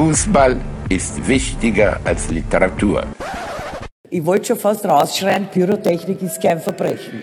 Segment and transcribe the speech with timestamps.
[0.00, 3.06] Fußball ist wichtiger als Literatur.
[4.08, 7.22] Ich wollte schon fast rausschreien, Pyrotechnik ist kein Verbrechen.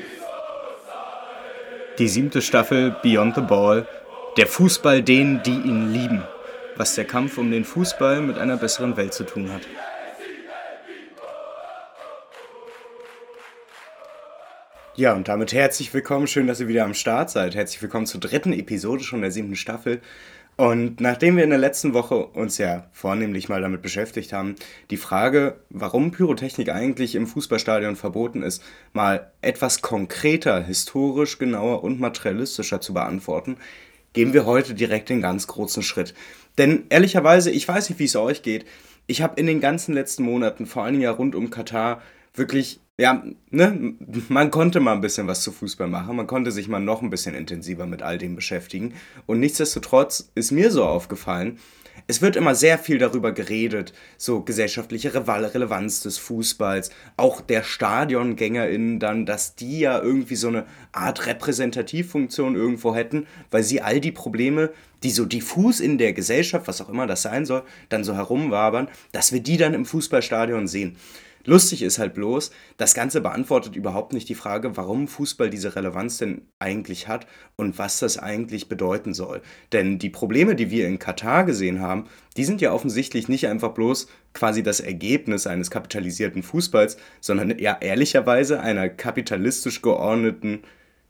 [1.98, 3.88] Die siebte Staffel Beyond the Ball.
[4.38, 6.22] Der Fußball denen, die ihn lieben.
[6.76, 9.64] Was der Kampf um den Fußball mit einer besseren Welt zu tun hat.
[14.96, 16.28] Ja, und damit herzlich willkommen.
[16.28, 17.56] Schön, dass ihr wieder am Start seid.
[17.56, 20.00] Herzlich willkommen zur dritten Episode schon der siebten Staffel.
[20.58, 24.56] Und nachdem wir in der letzten Woche uns ja vornehmlich mal damit beschäftigt haben,
[24.90, 32.00] die Frage, warum Pyrotechnik eigentlich im Fußballstadion verboten ist, mal etwas konkreter, historisch genauer und
[32.00, 33.58] materialistischer zu beantworten,
[34.14, 36.16] gehen wir heute direkt den ganz großen Schritt.
[36.58, 38.66] Denn ehrlicherweise, ich weiß nicht, wie es euch geht,
[39.06, 42.02] ich habe in den ganzen letzten Monaten, vor allen Dingen ja rund um Katar,
[42.34, 43.94] wirklich ja, ne,
[44.28, 47.12] man konnte mal ein bisschen was zu Fußball machen, man konnte sich mal noch ein
[47.12, 48.96] bisschen intensiver mit all dem beschäftigen.
[49.28, 51.60] Und nichtsdestotrotz ist mir so aufgefallen,
[52.06, 59.00] es wird immer sehr viel darüber geredet, so gesellschaftliche Relevanz des Fußballs, auch der StadiongängerInnen
[59.00, 64.12] dann, dass die ja irgendwie so eine Art Repräsentativfunktion irgendwo hätten, weil sie all die
[64.12, 64.72] Probleme,
[65.04, 68.88] die so diffus in der Gesellschaft, was auch immer das sein soll, dann so herumwabern,
[69.12, 70.98] dass wir die dann im Fußballstadion sehen.
[71.48, 76.18] Lustig ist halt bloß, das Ganze beantwortet überhaupt nicht die Frage, warum Fußball diese Relevanz
[76.18, 79.42] denn eigentlich hat und was das eigentlich bedeuten soll.
[79.72, 83.70] Denn die Probleme, die wir in Katar gesehen haben, die sind ja offensichtlich nicht einfach
[83.70, 90.64] bloß quasi das Ergebnis eines kapitalisierten Fußballs, sondern ja ehrlicherweise einer kapitalistisch geordneten,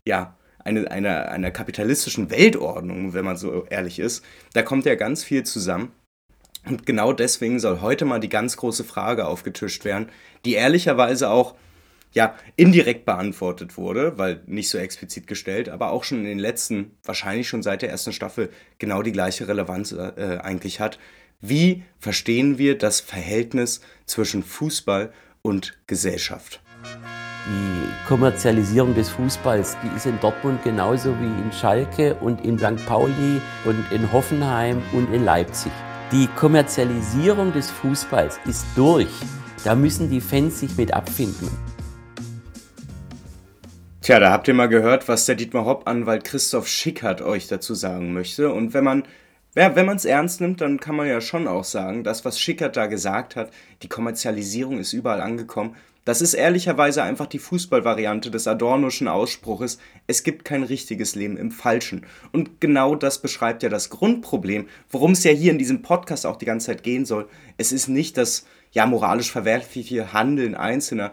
[0.05, 4.23] ja, eine, einer, einer kapitalistischen Weltordnung, wenn man so ehrlich ist.
[4.53, 5.91] Da kommt ja ganz viel zusammen.
[6.67, 10.09] Und genau deswegen soll heute mal die ganz große Frage aufgetischt werden,
[10.45, 11.55] die ehrlicherweise auch
[12.13, 16.97] ja, indirekt beantwortet wurde, weil nicht so explizit gestellt, aber auch schon in den letzten,
[17.03, 20.99] wahrscheinlich schon seit der ersten Staffel, genau die gleiche Relevanz äh, eigentlich hat.
[21.41, 26.61] Wie verstehen wir das Verhältnis zwischen Fußball und Gesellschaft?
[27.45, 32.83] Die Kommerzialisierung des Fußballs, die ist in Dortmund genauso wie in Schalke und in St.
[32.85, 35.71] Pauli und in Hoffenheim und in Leipzig.
[36.13, 39.09] Die Kommerzialisierung des Fußballs ist durch.
[39.65, 41.49] Da müssen die Fans sich mit abfinden.
[44.01, 48.13] Tja, da habt ihr mal gehört, was der Dietmar Hopp-Anwalt Christoph Schickert euch dazu sagen
[48.13, 48.53] möchte.
[48.53, 49.03] Und wenn man
[49.57, 52.39] ja, wenn man es ernst nimmt, dann kann man ja schon auch sagen, das, was
[52.39, 53.51] Schickert da gesagt hat,
[53.81, 55.75] die Kommerzialisierung ist überall angekommen,
[56.07, 61.51] das ist ehrlicherweise einfach die Fußballvariante des Adornoschen Ausspruches, es gibt kein richtiges Leben im
[61.51, 62.05] Falschen.
[62.31, 66.37] Und genau das beschreibt ja das Grundproblem, worum es ja hier in diesem Podcast auch
[66.37, 67.27] die ganze Zeit gehen soll.
[67.57, 71.11] Es ist nicht das ja moralisch verwerfliche Handeln Einzelner,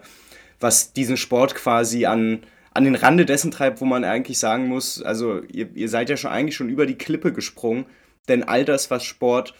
[0.61, 5.01] was diesen Sport quasi an, an den Rande dessen treibt, wo man eigentlich sagen muss,
[5.01, 7.85] also ihr, ihr seid ja schon eigentlich schon über die Klippe gesprungen,
[8.27, 9.53] denn all das, was Sport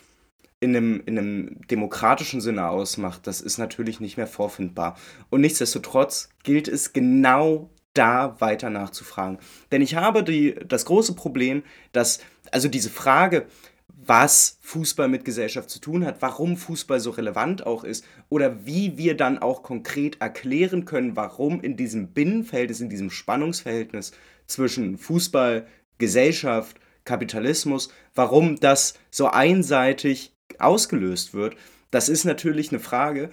[0.60, 4.98] in einem, in einem demokratischen Sinne ausmacht, das ist natürlich nicht mehr vorfindbar.
[5.30, 9.40] Und nichtsdestotrotz gilt es genau da weiter nachzufragen.
[9.72, 12.20] Denn ich habe die, das große Problem, dass,
[12.52, 13.48] also diese Frage,
[13.88, 18.98] was Fußball mit Gesellschaft zu tun hat, warum Fußball so relevant auch ist oder wie
[18.98, 24.12] wir dann auch konkret erklären können, warum in diesem Binnenverhältnis, in diesem Spannungsverhältnis
[24.46, 25.66] zwischen Fußball,
[25.98, 31.56] Gesellschaft, Kapitalismus, warum das so einseitig ausgelöst wird,
[31.92, 33.30] das ist natürlich eine Frage,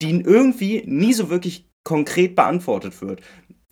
[0.00, 3.20] die irgendwie nie so wirklich konkret beantwortet wird.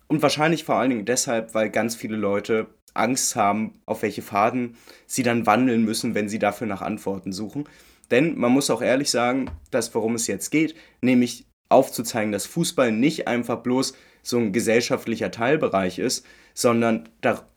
[0.07, 4.75] Und wahrscheinlich vor allen Dingen deshalb, weil ganz viele Leute Angst haben, auf welche Faden
[5.07, 7.67] sie dann wandeln müssen, wenn sie dafür nach Antworten suchen.
[8.11, 12.91] Denn man muss auch ehrlich sagen, dass worum es jetzt geht, nämlich aufzuzeigen, dass Fußball
[12.91, 17.47] nicht einfach bloß so ein gesellschaftlicher Teilbereich ist, sondern da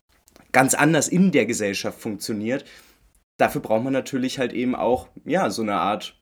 [0.54, 2.64] ganz anders in der Gesellschaft funktioniert
[3.36, 6.20] dafür braucht man natürlich halt eben auch, ja, so eine Art,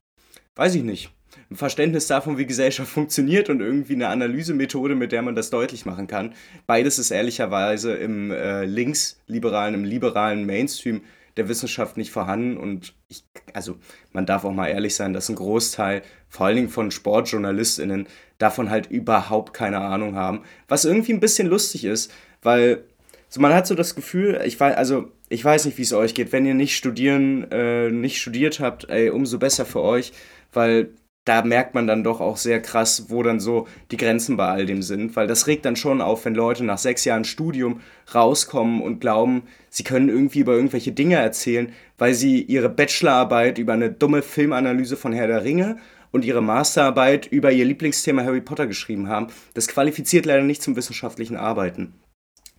[0.55, 1.11] weiß ich nicht,
[1.49, 5.85] ein Verständnis davon, wie Gesellschaft funktioniert und irgendwie eine Analysemethode, mit der man das deutlich
[5.85, 6.33] machen kann.
[6.67, 11.01] Beides ist ehrlicherweise im äh, linksliberalen, im liberalen Mainstream
[11.35, 13.23] der Wissenschaft nicht vorhanden und ich,
[13.53, 13.77] also
[14.11, 18.07] man darf auch mal ehrlich sein, dass ein Großteil, vor allen Dingen von SportjournalistInnen,
[18.37, 22.11] davon halt überhaupt keine Ahnung haben, was irgendwie ein bisschen lustig ist,
[22.43, 22.83] weil
[23.33, 26.13] so man hat so das Gefühl, ich weiß, also ich weiß nicht, wie es euch
[26.13, 30.13] geht, wenn ihr nicht studieren, äh, nicht studiert habt, ey, umso besser für euch,
[30.51, 30.93] weil
[31.25, 34.67] da merkt man dann doch auch sehr krass, wo dann so die Grenzen bei all
[34.67, 37.81] dem sind, weil das regt dann schon auf, wenn Leute nach sechs Jahren Studium
[38.13, 43.73] rauskommen und glauben, sie können irgendwie über irgendwelche Dinge erzählen, weil sie ihre Bachelorarbeit über
[43.73, 45.77] eine dumme Filmanalyse von Herr der Ringe
[46.11, 49.29] und ihre Masterarbeit über ihr Lieblingsthema Harry Potter geschrieben haben.
[49.55, 51.95] Das qualifiziert leider nicht zum wissenschaftlichen Arbeiten.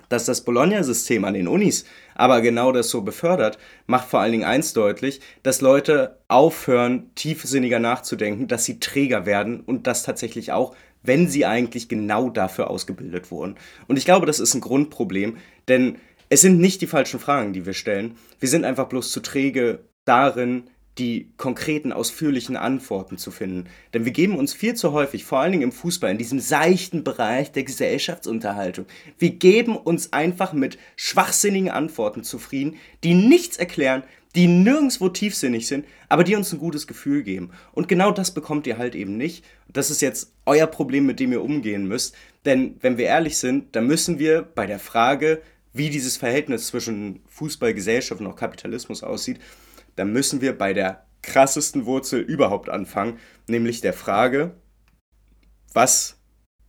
[0.08, 1.84] Dass das Bologna-System an den Unis
[2.14, 7.78] aber genau das so befördert, macht vor allen Dingen eins deutlich, dass Leute aufhören, tiefsinniger
[7.78, 13.30] nachzudenken, dass sie Träger werden und das tatsächlich auch, wenn sie eigentlich genau dafür ausgebildet
[13.30, 13.56] wurden.
[13.88, 15.36] Und ich glaube, das ist ein Grundproblem,
[15.68, 15.96] denn
[16.30, 18.16] es sind nicht die falschen Fragen, die wir stellen.
[18.40, 20.64] Wir sind einfach bloß zu träge darin,
[20.98, 23.68] die konkreten, ausführlichen Antworten zu finden.
[23.92, 27.02] Denn wir geben uns viel zu häufig, vor allen Dingen im Fußball, in diesem seichten
[27.02, 28.86] Bereich der Gesellschaftsunterhaltung,
[29.18, 34.04] wir geben uns einfach mit schwachsinnigen Antworten zufrieden, die nichts erklären,
[34.34, 37.50] die nirgendwo tiefsinnig sind, aber die uns ein gutes Gefühl geben.
[37.72, 39.44] Und genau das bekommt ihr halt eben nicht.
[39.68, 42.16] Das ist jetzt euer Problem, mit dem ihr umgehen müsst.
[42.44, 45.40] Denn wenn wir ehrlich sind, dann müssen wir bei der Frage,
[45.72, 49.40] wie dieses Verhältnis zwischen Fußball, Gesellschaft und auch Kapitalismus aussieht,
[49.96, 53.18] dann müssen wir bei der krassesten Wurzel überhaupt anfangen,
[53.48, 54.54] nämlich der Frage,
[55.72, 56.20] was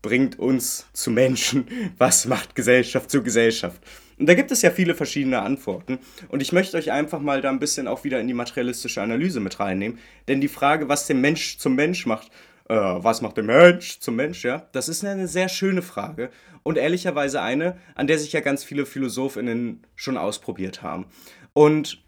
[0.01, 1.66] bringt uns zu Menschen?
[1.98, 3.81] Was macht Gesellschaft zu Gesellschaft?
[4.19, 5.98] Und da gibt es ja viele verschiedene Antworten.
[6.30, 9.39] Und ich möchte euch einfach mal da ein bisschen auch wieder in die materialistische Analyse
[9.39, 9.98] mit reinnehmen.
[10.27, 12.30] Denn die Frage, was den Mensch zum Mensch macht,
[12.69, 16.30] äh, was macht der Mensch zum Mensch, ja, das ist eine sehr schöne Frage.
[16.62, 21.07] Und ehrlicherweise eine, an der sich ja ganz viele PhilosophInnen schon ausprobiert haben.
[21.54, 22.04] Und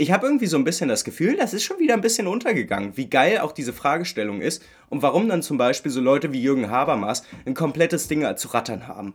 [0.00, 2.96] ich habe irgendwie so ein bisschen das Gefühl, das ist schon wieder ein bisschen untergegangen,
[2.96, 6.70] wie geil auch diese Fragestellung ist und warum dann zum Beispiel so Leute wie Jürgen
[6.70, 9.14] Habermas ein komplettes Ding zu rattern haben.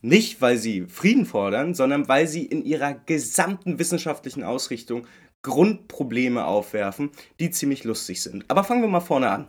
[0.00, 5.06] Nicht, weil sie Frieden fordern, sondern weil sie in ihrer gesamten wissenschaftlichen Ausrichtung
[5.42, 8.44] Grundprobleme aufwerfen, die ziemlich lustig sind.
[8.48, 9.48] Aber fangen wir mal vorne an.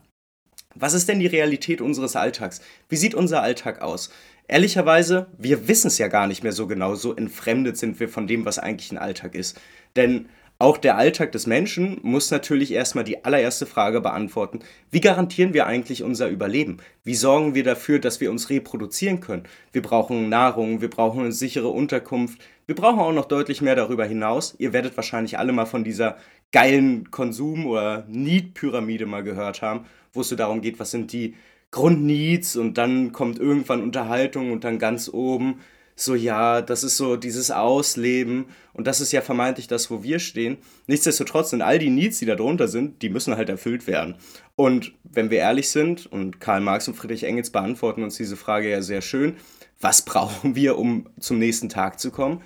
[0.75, 2.61] Was ist denn die Realität unseres Alltags?
[2.89, 4.11] Wie sieht unser Alltag aus?
[4.47, 8.27] Ehrlicherweise, wir wissen es ja gar nicht mehr so genau, so entfremdet sind wir von
[8.27, 9.59] dem, was eigentlich ein Alltag ist.
[9.95, 10.29] Denn
[10.61, 14.59] auch der Alltag des Menschen muss natürlich erstmal die allererste Frage beantworten.
[14.91, 16.77] Wie garantieren wir eigentlich unser Überleben?
[17.05, 19.43] Wie sorgen wir dafür, dass wir uns reproduzieren können?
[19.71, 22.41] Wir brauchen Nahrung, wir brauchen eine sichere Unterkunft.
[22.65, 24.53] Wir brauchen auch noch deutlich mehr darüber hinaus.
[24.57, 26.17] Ihr werdet wahrscheinlich alle mal von dieser
[26.51, 31.35] geilen Konsum- oder Need-Pyramide mal gehört haben, wo es so darum geht, was sind die
[31.71, 35.61] Grundneeds und dann kommt irgendwann Unterhaltung und dann ganz oben
[36.01, 40.19] so, ja, das ist so dieses Ausleben und das ist ja vermeintlich das, wo wir
[40.19, 40.57] stehen.
[40.87, 44.15] Nichtsdestotrotz sind all die Needs, die da drunter sind, die müssen halt erfüllt werden.
[44.55, 48.69] Und wenn wir ehrlich sind, und Karl Marx und Friedrich Engels beantworten uns diese Frage
[48.69, 49.35] ja sehr schön,
[49.81, 52.41] was brauchen wir, um zum nächsten Tag zu kommen?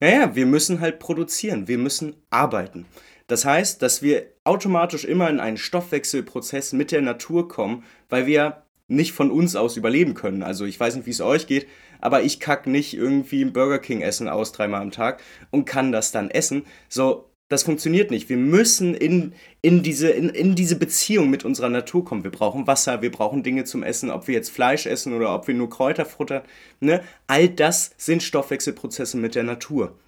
[0.00, 2.86] Naja, wir müssen halt produzieren, wir müssen arbeiten.
[3.26, 8.63] Das heißt, dass wir automatisch immer in einen Stoffwechselprozess mit der Natur kommen, weil wir
[8.86, 10.42] nicht von uns aus überleben können.
[10.42, 11.66] Also ich weiß nicht, wie es euch geht,
[12.00, 15.92] aber ich kack nicht irgendwie ein Burger King Essen aus dreimal am Tag und kann
[15.92, 16.64] das dann essen.
[16.88, 18.28] So, das funktioniert nicht.
[18.28, 19.32] Wir müssen in,
[19.62, 22.24] in, diese, in, in diese Beziehung mit unserer Natur kommen.
[22.24, 25.46] Wir brauchen Wasser, wir brauchen Dinge zum Essen, ob wir jetzt Fleisch essen oder ob
[25.46, 26.42] wir nur Kräuter futtern.
[26.80, 27.02] Ne?
[27.26, 29.98] All das sind Stoffwechselprozesse mit der Natur.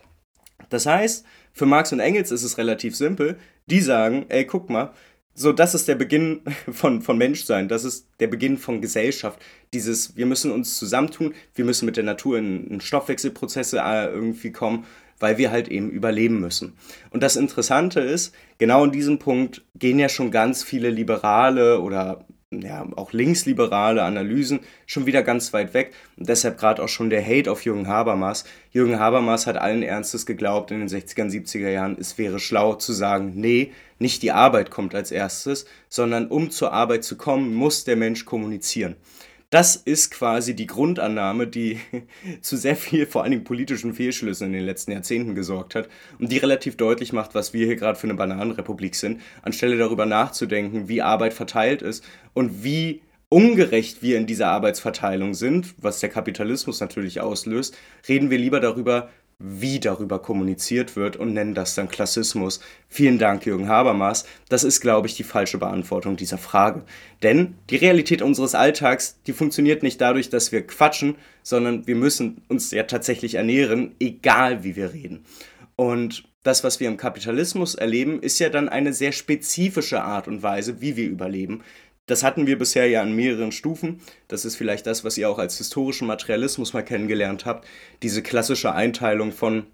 [0.70, 3.38] Das heißt, für Marx und Engels ist es relativ simpel.
[3.66, 4.92] Die sagen, ey, guck mal,
[5.38, 6.40] so, das ist der Beginn
[6.72, 9.38] von, von Menschsein, das ist der Beginn von Gesellschaft.
[9.72, 14.50] Dieses, wir müssen uns zusammentun, wir müssen mit der Natur in, in Stoffwechselprozesse äh, irgendwie
[14.50, 14.86] kommen,
[15.20, 16.72] weil wir halt eben überleben müssen.
[17.10, 22.24] Und das Interessante ist, genau in diesem Punkt gehen ja schon ganz viele Liberale oder
[22.62, 25.92] ja, auch linksliberale Analysen schon wieder ganz weit weg.
[26.16, 28.44] Und deshalb gerade auch schon der Hate auf Jürgen Habermas.
[28.72, 32.74] Jürgen Habermas hat allen Ernstes geglaubt in den 60er und 70er Jahren, es wäre schlau
[32.74, 37.54] zu sagen, nee, nicht die Arbeit kommt als erstes, sondern um zur Arbeit zu kommen,
[37.54, 38.96] muss der Mensch kommunizieren.
[39.50, 41.78] Das ist quasi die Grundannahme, die
[42.40, 45.88] zu sehr viel, vor allen Dingen politischen Fehlschlüssen in den letzten Jahrzehnten gesorgt hat
[46.18, 50.04] und die relativ deutlich macht, was wir hier gerade für eine Bananenrepublik sind, anstelle darüber
[50.04, 56.10] nachzudenken, wie Arbeit verteilt ist und wie ungerecht wir in dieser Arbeitsverteilung sind, was der
[56.10, 57.76] Kapitalismus natürlich auslöst,
[58.08, 62.60] reden wir lieber darüber, wie darüber kommuniziert wird und nennen das dann Klassismus.
[62.88, 64.24] Vielen Dank, Jürgen Habermas.
[64.48, 66.84] Das ist, glaube ich, die falsche Beantwortung dieser Frage.
[67.22, 72.42] Denn die Realität unseres Alltags, die funktioniert nicht dadurch, dass wir quatschen, sondern wir müssen
[72.48, 75.24] uns ja tatsächlich ernähren, egal wie wir reden.
[75.76, 80.42] Und das, was wir im Kapitalismus erleben, ist ja dann eine sehr spezifische Art und
[80.42, 81.62] Weise, wie wir überleben.
[82.06, 84.00] Das hatten wir bisher ja an mehreren Stufen.
[84.28, 87.66] Das ist vielleicht das, was ihr auch als historischen Materialismus mal kennengelernt habt.
[88.02, 89.66] Diese klassische Einteilung von,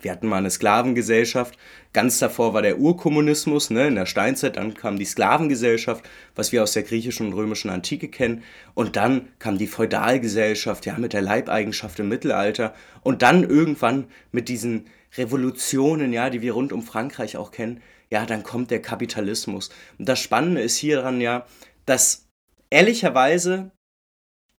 [0.00, 1.58] wir hatten mal eine Sklavengesellschaft,
[1.92, 6.62] ganz davor war der Urkommunismus, ne, in der Steinzeit, dann kam die Sklavengesellschaft, was wir
[6.62, 11.20] aus der griechischen und römischen Antike kennen, und dann kam die Feudalgesellschaft, ja, mit der
[11.20, 14.86] Leibeigenschaft im Mittelalter, und dann irgendwann mit diesen
[15.18, 19.70] Revolutionen, ja, die wir rund um Frankreich auch kennen, ja, dann kommt der Kapitalismus.
[19.98, 21.46] Und das Spannende ist hieran ja,
[21.86, 22.28] dass
[22.70, 23.72] ehrlicherweise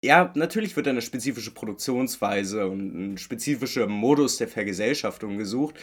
[0.03, 5.75] ja, natürlich wird eine spezifische Produktionsweise und ein spezifischer Modus der Vergesellschaftung gesucht.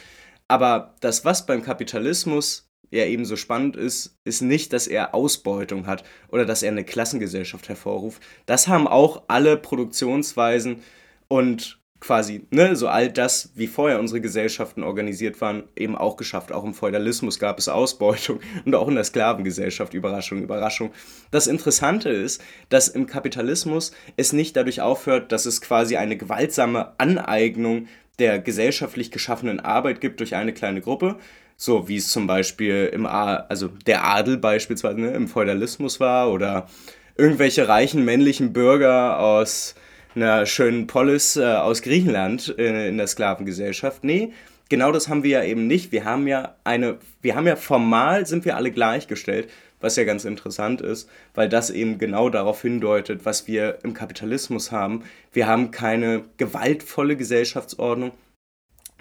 [0.48, 6.04] Aber das, was beim Kapitalismus ja ebenso spannend ist, ist nicht, dass er Ausbeutung hat
[6.28, 8.22] oder dass er eine Klassengesellschaft hervorruft.
[8.46, 10.82] Das haben auch alle Produktionsweisen
[11.28, 16.52] und quasi, ne, so all das, wie vorher unsere Gesellschaften organisiert waren, eben auch geschafft.
[16.52, 20.92] Auch im Feudalismus gab es Ausbeutung und auch in der Sklavengesellschaft, Überraschung, Überraschung.
[21.30, 26.92] Das Interessante ist, dass im Kapitalismus es nicht dadurch aufhört, dass es quasi eine gewaltsame
[26.98, 27.88] Aneignung
[28.18, 31.16] der gesellschaftlich geschaffenen Arbeit gibt durch eine kleine Gruppe,
[31.56, 36.30] so wie es zum Beispiel im A also der Adel beispielsweise ne, im Feudalismus war
[36.30, 36.68] oder
[37.16, 39.74] irgendwelche reichen männlichen Bürger aus
[40.22, 44.04] einer schönen Polis äh, aus Griechenland äh, in der Sklavengesellschaft.
[44.04, 44.32] Nee,
[44.68, 45.92] genau das haben wir ja eben nicht.
[45.92, 49.48] Wir haben ja eine, wir haben ja formal sind wir alle gleichgestellt,
[49.80, 54.72] was ja ganz interessant ist, weil das eben genau darauf hindeutet, was wir im Kapitalismus
[54.72, 55.04] haben.
[55.32, 58.12] Wir haben keine gewaltvolle Gesellschaftsordnung,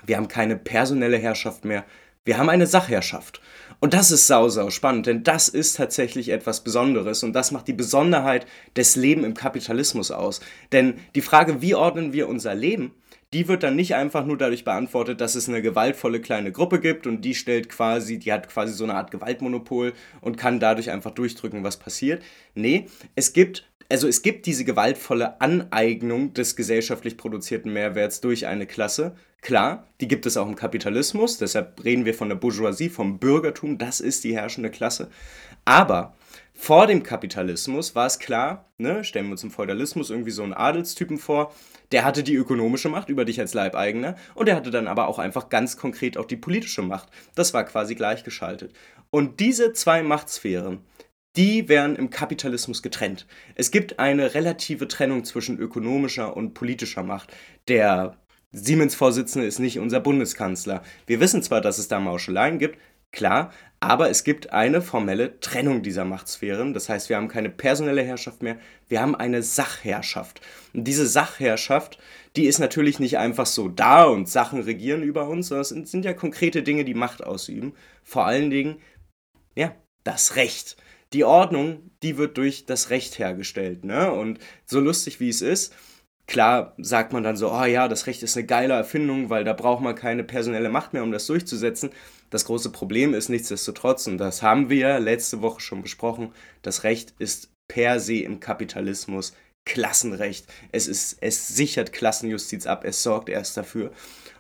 [0.06, 1.84] wir haben keine personelle Herrschaft mehr,
[2.26, 3.42] wir haben eine Sachherrschaft.
[3.80, 7.68] Und das ist sau, sau spannend, denn das ist tatsächlich etwas Besonderes und das macht
[7.68, 10.40] die Besonderheit des Lebens im Kapitalismus aus.
[10.72, 12.92] Denn die Frage, wie ordnen wir unser Leben,
[13.34, 17.06] die wird dann nicht einfach nur dadurch beantwortet, dass es eine gewaltvolle kleine Gruppe gibt
[17.06, 21.12] und die stellt quasi, die hat quasi so eine Art Gewaltmonopol und kann dadurch einfach
[21.12, 22.24] durchdrücken, was passiert.
[22.56, 28.68] Nee, es gibt also es gibt diese gewaltvolle Aneignung des gesellschaftlich produzierten Mehrwerts durch eine
[28.68, 33.20] Klasse, Klar, die gibt es auch im Kapitalismus, deshalb reden wir von der Bourgeoisie, vom
[33.20, 35.10] Bürgertum, das ist die herrschende Klasse.
[35.64, 36.16] Aber
[36.54, 40.54] vor dem Kapitalismus war es klar, ne, stellen wir uns im Feudalismus irgendwie so einen
[40.54, 41.54] Adelstypen vor,
[41.92, 45.20] der hatte die ökonomische Macht über dich als Leibeigener und der hatte dann aber auch
[45.20, 47.10] einfach ganz konkret auch die politische Macht.
[47.36, 48.74] Das war quasi gleichgeschaltet.
[49.12, 50.80] Und diese zwei Machtsphären,
[51.38, 53.28] die werden im Kapitalismus getrennt.
[53.56, 57.32] Es gibt eine relative Trennung zwischen ökonomischer und politischer Macht.
[57.68, 58.18] Der
[58.52, 60.82] Siemens-Vorsitzende ist nicht unser Bundeskanzler.
[61.06, 62.80] Wir wissen zwar, dass es da Mauscheleien gibt,
[63.12, 66.74] klar, aber es gibt eine formelle Trennung dieser Machtsphären.
[66.74, 70.42] Das heißt, wir haben keine personelle Herrschaft mehr, wir haben eine Sachherrschaft.
[70.74, 72.00] Und diese Sachherrschaft,
[72.36, 76.06] die ist natürlich nicht einfach so da und Sachen regieren über uns, sondern es sind
[76.06, 77.74] ja konkrete Dinge, die Macht ausüben.
[78.04, 78.78] Vor allen Dingen,
[79.56, 80.78] ja, das Recht.
[81.14, 83.86] Die Ordnung, die wird durch das Recht hergestellt.
[83.86, 84.12] Ne?
[84.12, 85.74] Und so lustig wie es ist,
[86.28, 89.54] Klar sagt man dann so, oh ja, das Recht ist eine geile Erfindung, weil da
[89.54, 91.90] braucht man keine personelle Macht mehr, um das durchzusetzen.
[92.30, 97.14] Das große Problem ist nichtsdestotrotz, und das haben wir letzte Woche schon besprochen, das Recht
[97.18, 99.34] ist per se im Kapitalismus
[99.64, 100.48] Klassenrecht.
[100.74, 103.92] Es, ist, es sichert Klassenjustiz ab, es sorgt erst dafür.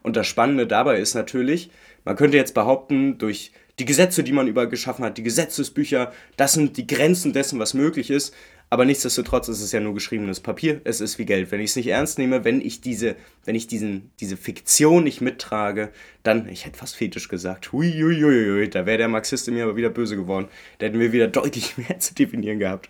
[0.03, 1.71] Und das Spannende dabei ist natürlich,
[2.03, 6.53] man könnte jetzt behaupten, durch die Gesetze, die man über geschaffen hat, die Gesetzesbücher, das
[6.53, 8.33] sind die Grenzen dessen, was möglich ist.
[8.69, 10.81] Aber nichtsdestotrotz ist es ja nur geschriebenes Papier.
[10.83, 11.51] Es ist wie Geld.
[11.51, 13.15] Wenn ich es nicht ernst nehme, wenn ich diese,
[13.45, 15.89] wenn ich diesen, diese Fiktion nicht mittrage,
[16.23, 19.89] dann, ich hätte fast fetisch gesagt, huiuiuiui, da wäre der Marxist in mir aber wieder
[19.89, 20.49] böse geworden.
[20.79, 22.89] Da hätten wir wieder deutlich mehr zu definieren gehabt.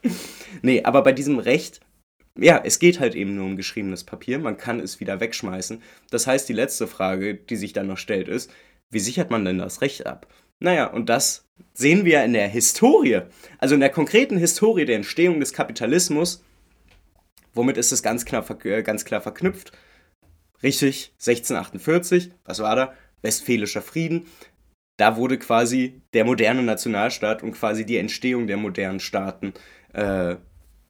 [0.64, 1.82] Nee, aber bei diesem Recht,
[2.40, 4.40] ja, es geht halt eben nur um geschriebenes Papier.
[4.40, 5.84] Man kann es wieder wegschmeißen.
[6.10, 8.50] Das heißt, die letzte Frage, die sich dann noch stellt, ist,
[8.90, 10.28] wie sichert man denn das Recht ab?
[10.60, 13.22] Naja, und das sehen wir in der Historie,
[13.60, 16.44] also in der konkreten Historie der Entstehung des Kapitalismus.
[17.54, 19.72] Womit ist es ganz klar, äh, ganz klar verknüpft?
[20.64, 22.94] Richtig, 1648, was war da?
[23.22, 24.26] Westfälischer Frieden.
[24.98, 29.54] Da wurde quasi der moderne Nationalstaat und quasi die Entstehung der modernen Staaten
[29.94, 30.36] äh,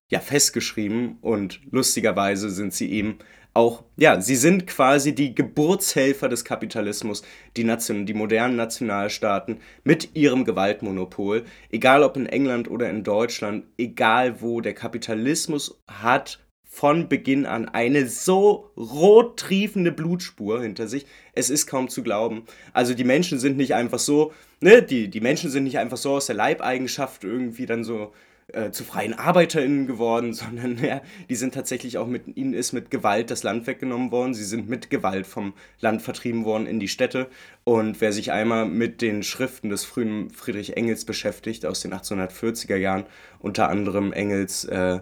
[0.10, 3.20] ja festgeschrieben und lustigerweise sind sie eben
[3.58, 7.24] auch, ja, sie sind quasi die Geburtshelfer des Kapitalismus,
[7.58, 13.66] die, Nation, die modernen Nationalstaaten mit ihrem Gewaltmonopol, egal ob in England oder in Deutschland,
[13.80, 21.08] egal wo, der Kapitalismus hat von Beginn an eine so rot triefende Blutspur hinter sich.
[21.34, 22.44] Es ist kaum zu glauben.
[22.74, 26.12] Also die Menschen sind nicht einfach so, ne, die, die Menschen sind nicht einfach so
[26.12, 28.14] aus der Leibeigenschaft irgendwie dann so
[28.54, 32.90] äh, zu freien ArbeiterInnen geworden, sondern ja, die sind tatsächlich auch mit, ihnen ist mit
[32.90, 34.34] Gewalt das Land weggenommen worden.
[34.34, 37.28] Sie sind mit Gewalt vom Land vertrieben worden in die Städte.
[37.66, 42.78] Und wer sich einmal mit den Schriften des frühen Friedrich Engels beschäftigt, aus den 1840er
[42.78, 43.06] Jahren,
[43.40, 45.00] unter anderem Engels äh,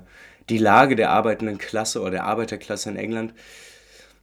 [0.50, 3.34] Die Lage der arbeitenden Klasse oder der Arbeiterklasse in England,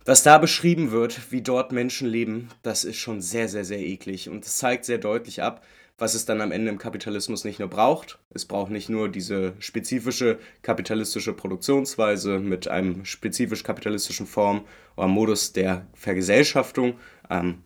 [0.05, 4.29] was da beschrieben wird, wie dort Menschen leben, das ist schon sehr, sehr, sehr eklig.
[4.29, 5.63] Und es zeigt sehr deutlich ab,
[5.99, 8.19] was es dann am Ende im Kapitalismus nicht nur braucht.
[8.31, 14.65] Es braucht nicht nur diese spezifische kapitalistische Produktionsweise mit einem spezifisch kapitalistischen Form
[14.97, 16.95] oder Modus der Vergesellschaftung.
[17.31, 17.59] Ähm,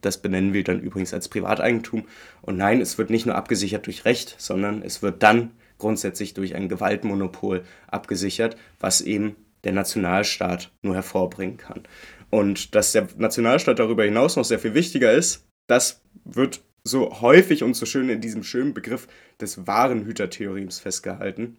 [0.00, 2.06] das benennen wir dann übrigens als Privateigentum.
[2.42, 6.54] Und nein, es wird nicht nur abgesichert durch Recht, sondern es wird dann grundsätzlich durch
[6.54, 11.82] ein Gewaltmonopol abgesichert, was eben der Nationalstaat nur hervorbringen kann.
[12.30, 17.62] Und dass der Nationalstaat darüber hinaus noch sehr viel wichtiger ist, das wird so häufig
[17.62, 19.08] und so schön in diesem schönen Begriff
[19.40, 21.56] des Warenhütertheorems festgehalten.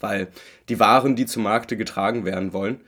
[0.00, 0.28] Weil
[0.68, 2.80] die Waren, die zum Markte getragen werden wollen,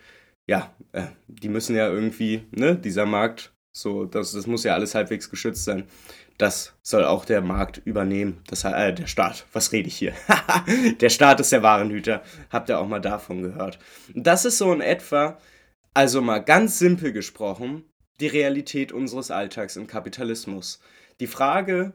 [0.48, 4.94] ja, äh, die müssen ja irgendwie, ne, dieser Markt, so, das, das muss ja alles
[4.94, 5.84] halbwegs geschützt sein.
[6.38, 8.42] Das soll auch der Markt übernehmen.
[8.46, 9.46] Das, äh, der Staat.
[9.52, 10.14] Was rede ich hier?
[11.00, 12.22] der Staat ist der Warenhüter.
[12.50, 13.78] Habt ihr auch mal davon gehört?
[14.14, 15.38] Das ist so in etwa,
[15.94, 17.84] also mal ganz simpel gesprochen,
[18.20, 20.80] die Realität unseres Alltags im Kapitalismus.
[21.20, 21.92] Die Frage,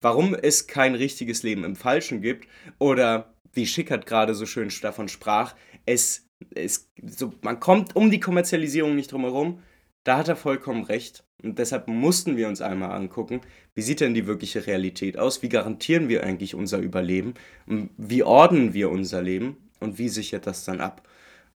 [0.00, 2.48] warum es kein richtiges Leben im Falschen gibt
[2.78, 5.54] oder wie Schickert gerade so schön davon sprach,
[5.86, 9.62] es, es so, man kommt um die Kommerzialisierung nicht drum herum.
[10.04, 11.24] Da hat er vollkommen recht.
[11.42, 13.40] Und deshalb mussten wir uns einmal angucken,
[13.74, 15.42] wie sieht denn die wirkliche Realität aus?
[15.42, 17.34] Wie garantieren wir eigentlich unser Überleben?
[17.66, 19.56] Wie ordnen wir unser Leben?
[19.80, 21.08] Und wie sichert das dann ab?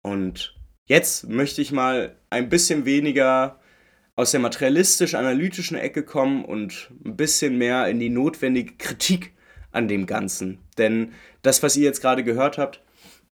[0.01, 3.60] Und jetzt möchte ich mal ein bisschen weniger
[4.20, 9.32] aus der materialistisch-analytischen Ecke kommen und ein bisschen mehr in die notwendige Kritik
[9.72, 10.60] an dem Ganzen.
[10.78, 12.84] Denn das, was ihr jetzt gerade gehört habt,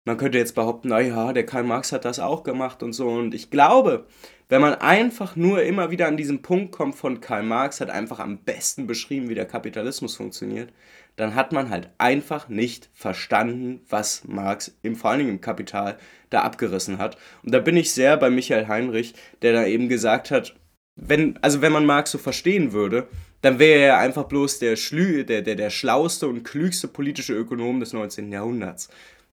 [0.04, 3.08] man könnte jetzt behaupten, naja, der Karl Marx hat das auch gemacht und so.
[3.08, 4.06] Und ich glaube,
[4.48, 8.20] wenn man einfach nur immer wieder an diesen Punkt kommt von Karl Marx, hat einfach
[8.20, 10.72] am besten beschrieben, wie der Kapitalismus funktioniert,
[11.16, 15.98] dann hat man halt einfach nicht verstanden, was Marx im, vor allen Dingen im Kapital
[16.30, 17.18] da abgerissen hat.
[17.42, 20.54] Und da bin ich sehr bei Michael Heinrich, der da eben gesagt hat,
[20.96, 23.06] wenn, also wenn man Marx so verstehen würde,
[23.42, 27.80] dann wäre er einfach bloß der, Schlü der, der, der schlauste und klügste politische Ökonom
[27.80, 28.32] des 19.
[28.32, 28.88] Jahrhunderts.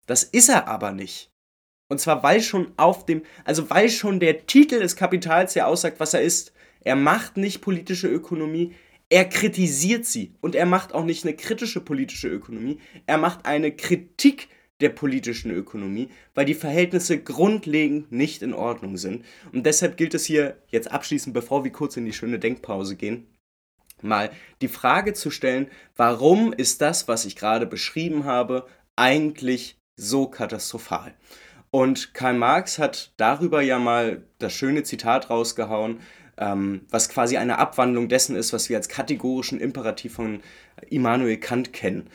[0.06, 1.32] Das ist er aber nicht.
[1.90, 6.00] Und zwar, weil schon auf dem, also weil schon der Titel des Kapitals ja aussagt,
[6.00, 6.54] was er ist.
[6.82, 8.74] Er macht nicht politische Ökonomie,
[9.10, 10.34] er kritisiert sie.
[10.42, 14.50] Und er macht auch nicht eine kritische politische Ökonomie, er macht eine Kritik
[14.84, 19.26] der politischen Ökonomie, weil die Verhältnisse grundlegend nicht in Ordnung sind.
[19.52, 23.26] Und deshalb gilt es hier jetzt abschließend, bevor wir kurz in die schöne Denkpause gehen,
[24.02, 24.30] mal
[24.62, 31.14] die Frage zu stellen, warum ist das, was ich gerade beschrieben habe, eigentlich so katastrophal?
[31.72, 36.02] Und Karl Marx hat darüber ja mal das schöne Zitat rausgehauen,
[36.38, 40.42] ähm, was quasi eine Abwandlung dessen ist, was wir als kategorischen Imperativ von
[40.90, 42.10] Immanuel Kant kennen.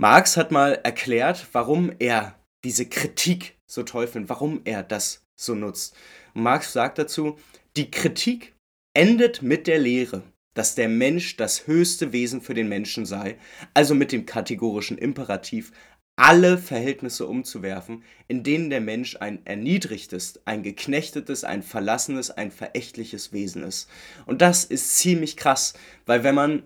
[0.00, 2.34] Marx hat mal erklärt, warum er
[2.64, 5.94] diese Kritik so toll findet, warum er das so nutzt.
[6.32, 7.38] Und Marx sagt dazu,
[7.76, 8.56] die Kritik
[8.96, 10.22] endet mit der Lehre,
[10.54, 13.36] dass der Mensch das höchste Wesen für den Menschen sei,
[13.74, 15.70] also mit dem kategorischen Imperativ,
[16.16, 23.34] alle Verhältnisse umzuwerfen, in denen der Mensch ein erniedrigtes, ein geknechtetes, ein verlassenes, ein verächtliches
[23.34, 23.90] Wesen ist.
[24.24, 25.74] Und das ist ziemlich krass,
[26.06, 26.62] weil wenn man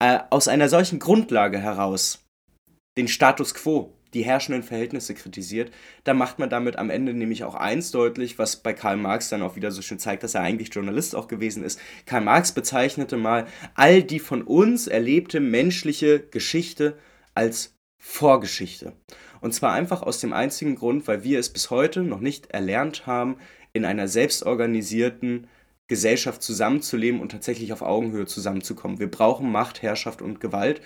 [0.00, 2.25] äh, aus einer solchen Grundlage heraus
[2.96, 5.70] den Status quo, die herrschenden Verhältnisse kritisiert,
[6.04, 9.42] dann macht man damit am Ende nämlich auch eins deutlich, was bei Karl Marx dann
[9.42, 11.78] auch wieder so schön zeigt, dass er eigentlich Journalist auch gewesen ist.
[12.06, 16.96] Karl Marx bezeichnete mal all die von uns erlebte menschliche Geschichte
[17.34, 18.92] als Vorgeschichte.
[19.40, 23.06] Und zwar einfach aus dem einzigen Grund, weil wir es bis heute noch nicht erlernt
[23.06, 23.36] haben,
[23.72, 25.48] in einer selbstorganisierten
[25.88, 28.98] Gesellschaft zusammenzuleben und tatsächlich auf Augenhöhe zusammenzukommen.
[28.98, 30.80] Wir brauchen Macht, Herrschaft und Gewalt.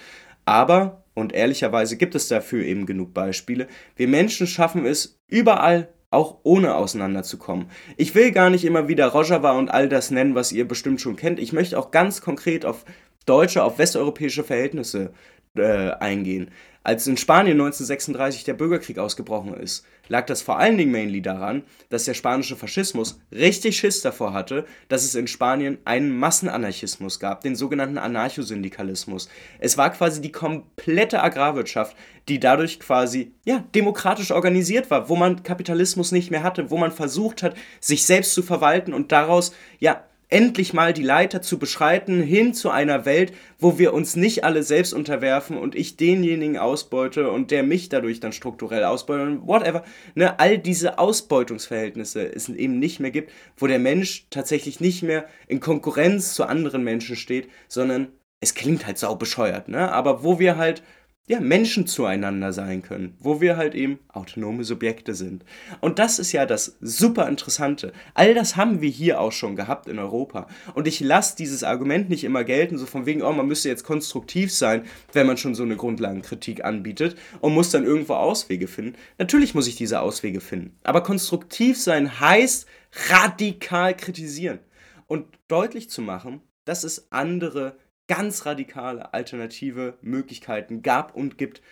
[0.45, 6.39] Aber, und ehrlicherweise gibt es dafür eben genug Beispiele, wir Menschen schaffen es überall auch
[6.43, 7.67] ohne auseinanderzukommen.
[7.97, 11.17] Ich will gar nicht immer wieder Rojava und all das nennen, was ihr bestimmt schon
[11.17, 11.39] kennt.
[11.39, 12.85] Ich möchte auch ganz konkret auf
[13.27, 15.13] deutsche, auf westeuropäische Verhältnisse
[15.57, 16.51] äh, eingehen.
[16.83, 21.63] Als in Spanien 1936 der Bürgerkrieg ausgebrochen ist, lag das vor allen Dingen mainly daran,
[21.91, 27.43] dass der spanische Faschismus richtig Schiss davor hatte, dass es in Spanien einen Massenanarchismus gab,
[27.43, 29.29] den sogenannten Anarchosyndikalismus.
[29.59, 31.95] Es war quasi die komplette Agrarwirtschaft,
[32.29, 36.93] die dadurch quasi ja, demokratisch organisiert war, wo man Kapitalismus nicht mehr hatte, wo man
[36.93, 42.23] versucht hat, sich selbst zu verwalten und daraus ja endlich mal die Leiter zu beschreiten
[42.23, 47.31] hin zu einer Welt, wo wir uns nicht alle selbst unterwerfen und ich denjenigen ausbeute
[47.31, 49.85] und der mich dadurch dann strukturell ausbeutet, whatever.
[50.15, 55.27] Ne, all diese Ausbeutungsverhältnisse es eben nicht mehr gibt, wo der Mensch tatsächlich nicht mehr
[55.49, 58.09] in Konkurrenz zu anderen Menschen steht, sondern
[58.41, 59.93] es klingt halt sau bescheuert, ne?
[59.93, 60.83] Aber wo wir halt
[61.31, 65.45] ja, Menschen zueinander sein können, wo wir halt eben autonome Subjekte sind.
[65.81, 67.93] Und das ist ja das super Interessante.
[68.15, 70.49] All das haben wir hier auch schon gehabt in Europa.
[70.75, 73.85] Und ich lasse dieses Argument nicht immer gelten, so von wegen, oh, man müsste jetzt
[73.85, 78.97] konstruktiv sein, wenn man schon so eine Grundlagenkritik anbietet und muss dann irgendwo Auswege finden.
[79.19, 80.77] Natürlich muss ich diese Auswege finden.
[80.83, 82.67] Aber konstruktiv sein heißt
[83.09, 84.59] radikal kritisieren
[85.07, 87.77] und deutlich zu machen, dass es andere
[88.11, 91.63] ganz radikale alternative Möglichkeiten gab und gibt,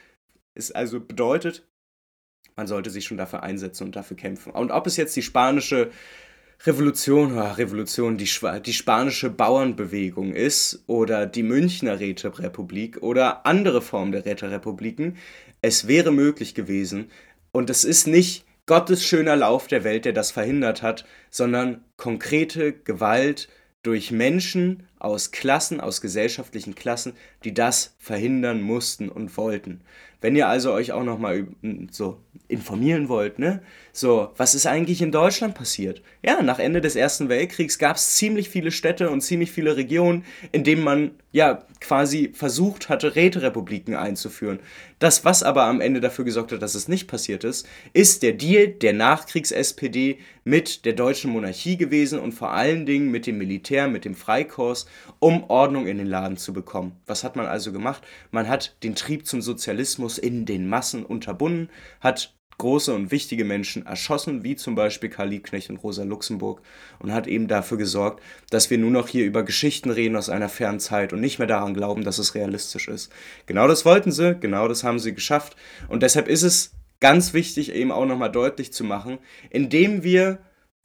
[0.54, 1.66] Es also bedeutet,
[2.54, 4.52] man sollte sich schon dafür einsetzen und dafür kämpfen.
[4.52, 5.90] Und ob es jetzt die spanische
[6.64, 8.30] Revolution, oh, Revolution, die,
[8.64, 15.16] die spanische Bauernbewegung ist oder die Münchner Räterepublik oder andere Formen der Räterepubliken,
[15.60, 17.10] es wäre möglich gewesen.
[17.50, 22.72] Und es ist nicht Gottes schöner Lauf der Welt, der das verhindert hat, sondern konkrete
[22.72, 23.48] Gewalt
[23.82, 27.12] durch Menschen aus Klassen, aus gesellschaftlichen Klassen,
[27.44, 29.80] die das verhindern mussten und wollten.
[30.20, 31.46] Wenn ihr also euch auch nochmal
[31.92, 33.62] so informieren wollt, ne?
[33.92, 36.02] So, was ist eigentlich in Deutschland passiert?
[36.24, 40.24] Ja, nach Ende des Ersten Weltkriegs gab es ziemlich viele Städte und ziemlich viele Regionen,
[40.50, 44.58] in denen man ja quasi versucht hatte, Räterepubliken einzuführen.
[44.98, 48.32] Das, was aber am Ende dafür gesorgt hat, dass es nicht passiert ist, ist der
[48.32, 53.86] Deal der Nachkriegs-SPD mit der deutschen Monarchie gewesen und vor allen Dingen mit dem Militär,
[53.86, 54.86] mit dem Freikorps,
[55.18, 56.92] um Ordnung in den Laden zu bekommen.
[57.06, 58.02] Was hat man also gemacht?
[58.30, 61.70] Man hat den Trieb zum Sozialismus in den Massen unterbunden,
[62.00, 66.60] hat große und wichtige Menschen erschossen, wie zum Beispiel Karl Liebknecht und Rosa Luxemburg,
[66.98, 70.48] und hat eben dafür gesorgt, dass wir nur noch hier über Geschichten reden aus einer
[70.48, 73.12] fernen Zeit und nicht mehr daran glauben, dass es realistisch ist.
[73.46, 75.56] Genau das wollten sie, genau das haben sie geschafft,
[75.88, 79.18] und deshalb ist es ganz wichtig, eben auch nochmal deutlich zu machen,
[79.50, 80.38] indem wir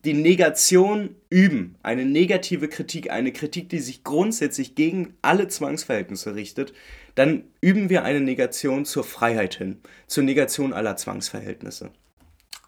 [0.06, 6.74] die Negation üben, eine negative Kritik, eine Kritik, die sich grundsätzlich gegen alle Zwangsverhältnisse richtet,
[7.16, 11.92] dann üben wir eine Negation zur Freiheit hin, zur Negation aller Zwangsverhältnisse.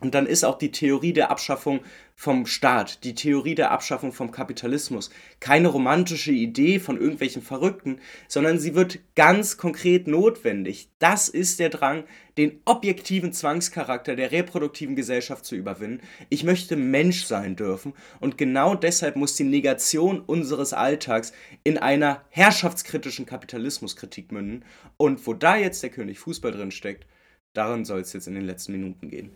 [0.05, 1.79] Und dann ist auch die Theorie der Abschaffung
[2.13, 8.59] vom Staat, die Theorie der Abschaffung vom Kapitalismus keine romantische Idee von irgendwelchen Verrückten, sondern
[8.59, 10.89] sie wird ganz konkret notwendig.
[10.99, 12.03] Das ist der Drang,
[12.37, 16.03] den objektiven Zwangscharakter der reproduktiven Gesellschaft zu überwinden.
[16.29, 22.21] Ich möchte Mensch sein dürfen und genau deshalb muss die Negation unseres Alltags in einer
[22.29, 24.65] herrschaftskritischen Kapitalismuskritik münden.
[24.97, 27.07] Und wo da jetzt der König Fußball drin steckt,
[27.53, 29.31] daran soll es jetzt in den letzten Minuten gehen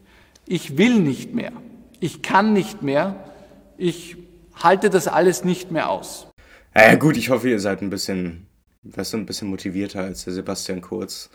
[0.48, 1.52] ich will nicht mehr,
[2.00, 3.32] ich kann nicht mehr,
[3.78, 4.18] ich
[4.56, 6.28] halte das alles nicht mehr aus.
[6.76, 8.48] Ja, gut, ich hoffe, ihr seid ein bisschen,
[8.84, 11.30] weißt du, ein bisschen motivierter als der Sebastian Kurz.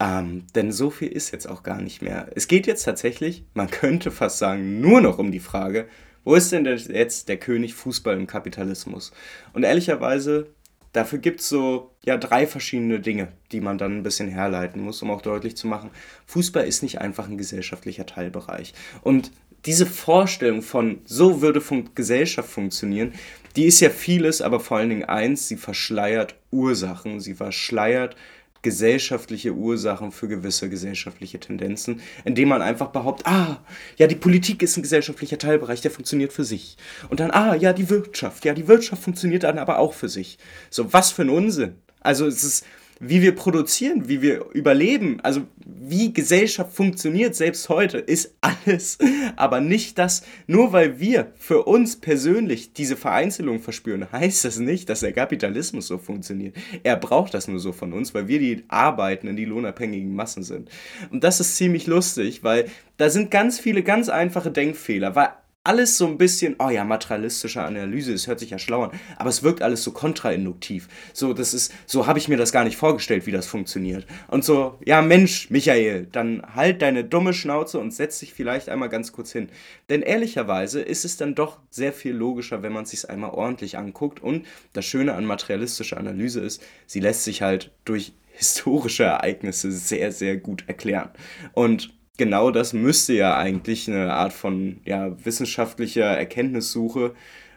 [0.00, 2.28] Ähm, denn so viel ist jetzt auch gar nicht mehr.
[2.34, 5.86] Es geht jetzt tatsächlich, man könnte fast sagen, nur noch um die Frage,
[6.24, 9.12] wo ist denn jetzt der König Fußball im Kapitalismus?
[9.52, 10.48] Und ehrlicherweise
[10.92, 15.02] Dafür gibt es so ja drei verschiedene Dinge, die man dann ein bisschen herleiten muss,
[15.02, 15.90] um auch deutlich zu machen,
[16.26, 18.74] Fußball ist nicht einfach ein gesellschaftlicher Teilbereich.
[19.02, 19.30] Und
[19.64, 23.12] diese Vorstellung von so würde Fun Gesellschaft funktionieren,
[23.56, 28.16] die ist ja vieles, aber vor allen Dingen eins, sie verschleiert Ursachen, sie verschleiert
[28.62, 33.58] gesellschaftliche Ursachen für gewisse gesellschaftliche Tendenzen, indem man einfach behauptet, ah,
[33.96, 36.76] ja, die Politik ist ein gesellschaftlicher Teilbereich, der funktioniert für sich.
[37.10, 40.38] Und dann, ah, ja, die Wirtschaft, ja, die Wirtschaft funktioniert dann aber auch für sich.
[40.70, 41.74] So, was für ein Unsinn.
[42.00, 42.64] Also es ist,
[43.00, 48.98] wie wir produzieren, wie wir überleben, also wie Gesellschaft funktioniert, selbst heute, ist alles,
[49.36, 54.88] aber nicht das, nur weil wir für uns persönlich diese Vereinzelung verspüren, heißt das nicht,
[54.88, 56.56] dass der Kapitalismus so funktioniert.
[56.82, 60.70] Er braucht das nur so von uns, weil wir die arbeitenden, die lohnabhängigen Massen sind.
[61.10, 65.30] Und das ist ziemlich lustig, weil da sind ganz viele ganz einfache Denkfehler, weil
[65.64, 69.30] alles so ein bisschen, oh ja, materialistische Analyse, es hört sich ja schlau an, aber
[69.30, 70.88] es wirkt alles so kontrainduktiv.
[71.12, 74.06] So, das ist, so habe ich mir das gar nicht vorgestellt, wie das funktioniert.
[74.26, 78.88] Und so, ja, Mensch, Michael, dann halt deine dumme Schnauze und setz dich vielleicht einmal
[78.88, 79.50] ganz kurz hin.
[79.88, 83.78] Denn ehrlicherweise ist es dann doch sehr viel logischer, wenn man es sich einmal ordentlich
[83.78, 84.20] anguckt.
[84.20, 90.10] Und das Schöne an materialistischer Analyse ist, sie lässt sich halt durch historische Ereignisse sehr,
[90.10, 91.10] sehr gut erklären.
[91.52, 97.14] Und genau das müsste ja eigentlich eine Art von ja, wissenschaftlicher Erkenntnissuche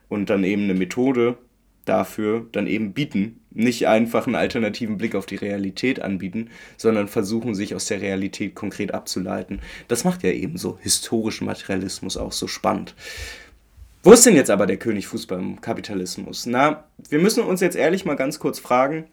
[0.10, 1.38] und dann eben eine Methode
[1.86, 3.40] dafür dann eben bieten.
[3.52, 8.56] Nicht einfach einen alternativen Blick auf die Realität anbieten, sondern versuchen, sich aus der Realität
[8.56, 9.62] konkret abzuleiten.
[9.88, 12.96] Das macht ja eben so historischen Materialismus auch so spannend.
[14.04, 16.46] Wo ist denn jetzt aber der König Fußball im Kapitalismus?
[16.46, 19.06] Na, wir müssen uns jetzt ehrlich mal ganz kurz fragen,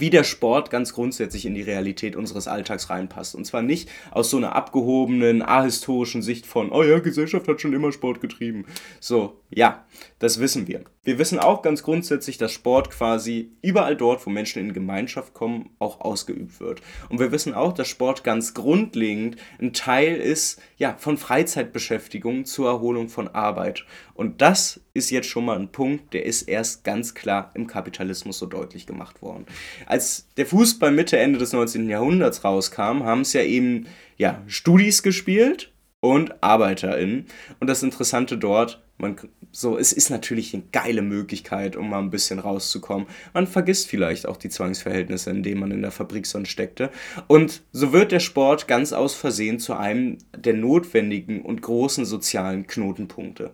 [0.00, 3.34] wie der Sport ganz grundsätzlich in die Realität unseres Alltags reinpasst.
[3.34, 7.72] Und zwar nicht aus so einer abgehobenen, ahistorischen Sicht von, oh ja, Gesellschaft hat schon
[7.72, 8.66] immer Sport getrieben.
[8.98, 9.84] So, ja,
[10.18, 10.84] das wissen wir.
[11.02, 15.70] Wir wissen auch ganz grundsätzlich, dass Sport quasi überall dort, wo Menschen in Gemeinschaft kommen,
[15.78, 16.82] auch ausgeübt wird.
[17.08, 22.68] Und wir wissen auch, dass Sport ganz grundlegend ein Teil ist, ja, von Freizeitbeschäftigung zur
[22.68, 23.86] Erholung von Arbeit.
[24.12, 28.38] Und das ist jetzt schon mal ein Punkt, der ist erst ganz klar im Kapitalismus
[28.38, 29.46] so deutlich gemacht worden.
[29.86, 31.88] Als der Fußball Mitte, Ende des 19.
[31.88, 33.86] Jahrhunderts rauskam, haben es ja eben,
[34.18, 37.26] ja, Studis gespielt und ArbeiterInnen.
[37.60, 39.16] Und das Interessante dort, Man,
[39.50, 43.06] so, es ist natürlich eine geile Möglichkeit, um mal ein bisschen rauszukommen.
[43.32, 46.90] Man vergisst vielleicht auch die Zwangsverhältnisse, in denen man in der Fabrik sonst steckte.
[47.26, 52.66] Und so wird der Sport ganz aus Versehen zu einem der notwendigen und großen sozialen
[52.66, 53.52] Knotenpunkte.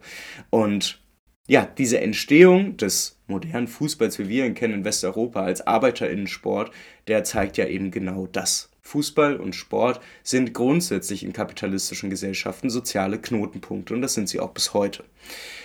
[0.51, 1.01] Und
[1.49, 6.73] ja, diese Entstehung des modernen Fußballs, wie wir ihn kennen in Westeuropa als Arbeiterinnensport,
[7.07, 8.69] der zeigt ja eben genau das.
[8.87, 14.53] Fußball und Sport sind grundsätzlich in kapitalistischen Gesellschaften soziale Knotenpunkte und das sind sie auch
[14.53, 15.05] bis heute.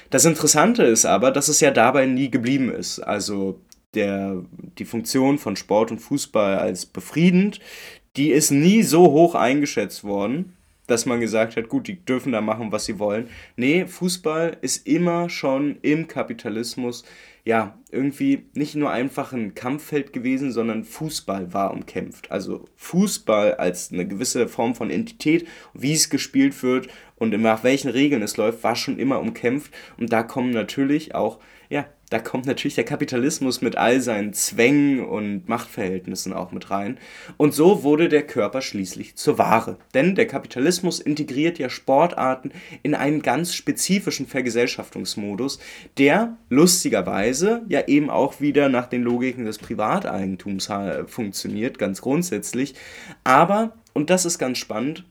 [0.10, 3.00] Das Interessante ist aber, dass es ja dabei nie geblieben ist.
[3.00, 3.60] Also
[3.94, 4.44] der,
[4.78, 7.60] die Funktion von Sport und Fußball als befriedend,
[8.18, 10.58] die ist nie so hoch eingeschätzt worden,
[10.88, 13.30] dass man gesagt hat, gut, die dürfen da machen, was sie wollen.
[13.56, 17.04] Nee, Fußball ist immer schon im Kapitalismus
[17.44, 22.32] ja, irgendwie nicht nur einfach ein Kampffeld gewesen, sondern Fußball war umkämpft.
[22.32, 27.90] Also Fußball als eine gewisse Form von Entität, wie es gespielt wird und nach welchen
[27.90, 29.74] Regeln es läuft, war schon immer umkämpft.
[29.98, 35.00] Und da kommen natürlich auch, ja, da kommt natürlich der Kapitalismus mit all seinen Zwängen
[35.00, 36.98] und Machtverhältnissen auch mit rein.
[37.38, 39.78] Und so wurde der Körper schließlich zur Ware.
[39.94, 42.52] Denn der Kapitalismus integriert ja Sportarten
[42.84, 45.60] in einen ganz spezifischen Vergesellschaftungsmodus,
[45.98, 50.70] der lustigerweise ja eben auch wieder nach den Logiken des Privateigentums
[51.08, 52.76] funktioniert, ganz grundsätzlich.
[53.24, 55.06] Aber, und das ist ganz spannend,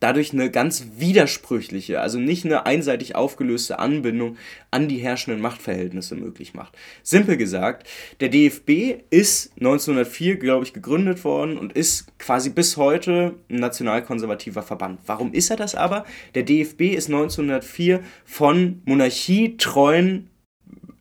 [0.00, 4.36] dadurch eine ganz widersprüchliche, also nicht eine einseitig aufgelöste Anbindung
[4.70, 6.76] an die herrschenden Machtverhältnisse möglich macht.
[7.02, 7.86] Simpel gesagt,
[8.20, 14.62] der DFB ist 1904, glaube ich, gegründet worden und ist quasi bis heute ein nationalkonservativer
[14.62, 15.00] Verband.
[15.06, 16.04] Warum ist er das aber?
[16.34, 20.29] Der DFB ist 1904 von monarchietreuen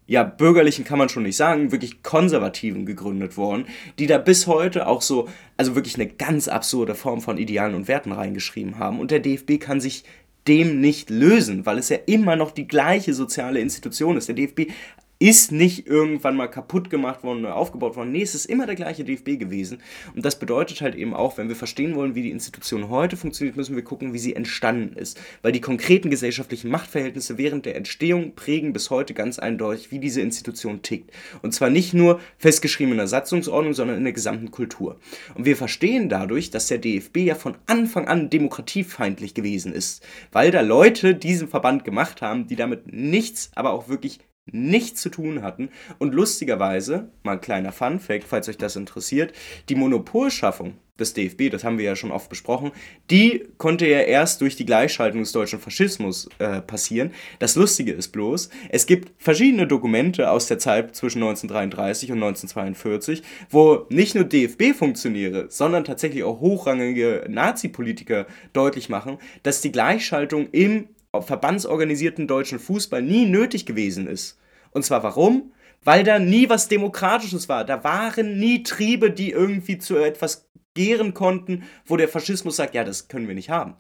[0.09, 3.67] ja, bürgerlichen kann man schon nicht sagen, wirklich konservativen gegründet worden,
[3.99, 7.87] die da bis heute auch so, also wirklich eine ganz absurde Form von Idealen und
[7.87, 8.99] Werten reingeschrieben haben.
[8.99, 10.03] Und der DFB kann sich
[10.47, 14.27] dem nicht lösen, weil es ja immer noch die gleiche soziale Institution ist.
[14.27, 14.71] Der DFB
[15.19, 18.13] ist nicht irgendwann mal kaputt gemacht worden oder aufgebaut worden.
[18.13, 19.81] Nee, es ist immer der gleiche DFB gewesen.
[20.15, 23.57] Und das bedeutet halt eben auch, wenn wir verstehen wollen, wie die Institution heute funktioniert,
[23.57, 25.19] müssen wir gucken, wie sie entstanden ist.
[25.41, 30.21] Weil die konkreten gesellschaftlichen Machtverhältnisse während der Entstehung prägen bis heute ganz eindeutig, wie diese
[30.21, 31.11] Institution tickt.
[31.41, 34.97] Und zwar nicht nur festgeschrieben in der Satzungsordnung, sondern in der gesamten Kultur.
[35.35, 40.01] Und wir verstehen dadurch, dass der DFB ja von Anfang an demokratiefeindlich gewesen ist.
[40.31, 44.19] Weil da Leute diesen Verband gemacht haben, die damit nichts, aber auch wirklich
[44.51, 45.69] nichts zu tun hatten.
[45.97, 49.33] Und lustigerweise, mal ein kleiner Fun-Fact, falls euch das interessiert,
[49.69, 52.71] die Monopolschaffung des DFB, das haben wir ja schon oft besprochen,
[53.09, 57.11] die konnte ja erst durch die Gleichschaltung des deutschen Faschismus äh, passieren.
[57.39, 63.23] Das Lustige ist bloß, es gibt verschiedene Dokumente aus der Zeit zwischen 1933 und 1942,
[63.49, 70.89] wo nicht nur DFB-Funktionäre, sondern tatsächlich auch hochrangige Nazi-Politiker deutlich machen, dass die Gleichschaltung im
[71.17, 74.37] verbandsorganisierten deutschen Fußball nie nötig gewesen ist.
[74.71, 75.51] Und zwar warum?
[75.83, 77.65] Weil da nie was Demokratisches war.
[77.65, 82.83] Da waren nie Triebe, die irgendwie zu etwas gären konnten, wo der Faschismus sagt, ja,
[82.83, 83.75] das können wir nicht haben.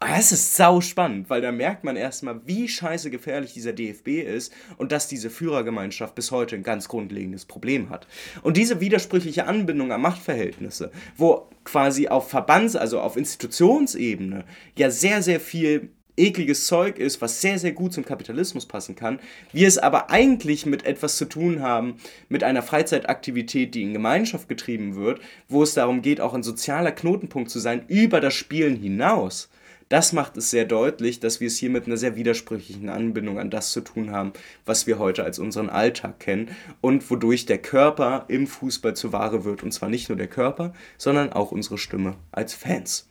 [0.00, 4.52] Das ist sau spannend, weil da merkt man erstmal, wie scheiße gefährlich dieser DFB ist
[4.76, 8.06] und dass diese Führergemeinschaft bis heute ein ganz grundlegendes Problem hat.
[8.42, 14.44] Und diese widersprüchliche Anbindung an Machtverhältnisse, wo quasi auf Verbands-, also auf Institutionsebene
[14.76, 19.20] ja sehr, sehr viel ekliges Zeug ist, was sehr, sehr gut zum Kapitalismus passen kann,
[19.52, 21.96] wir es aber eigentlich mit etwas zu tun haben,
[22.28, 26.92] mit einer Freizeitaktivität, die in Gemeinschaft getrieben wird, wo es darum geht, auch ein sozialer
[26.92, 29.48] Knotenpunkt zu sein, über das Spielen hinaus.
[29.90, 33.50] Das macht es sehr deutlich, dass wir es hier mit einer sehr widersprüchlichen Anbindung an
[33.50, 34.32] das zu tun haben,
[34.64, 36.48] was wir heute als unseren Alltag kennen
[36.80, 39.62] und wodurch der Körper im Fußball zu Ware wird.
[39.62, 43.06] Und zwar nicht nur der Körper, sondern auch unsere Stimme als Fans.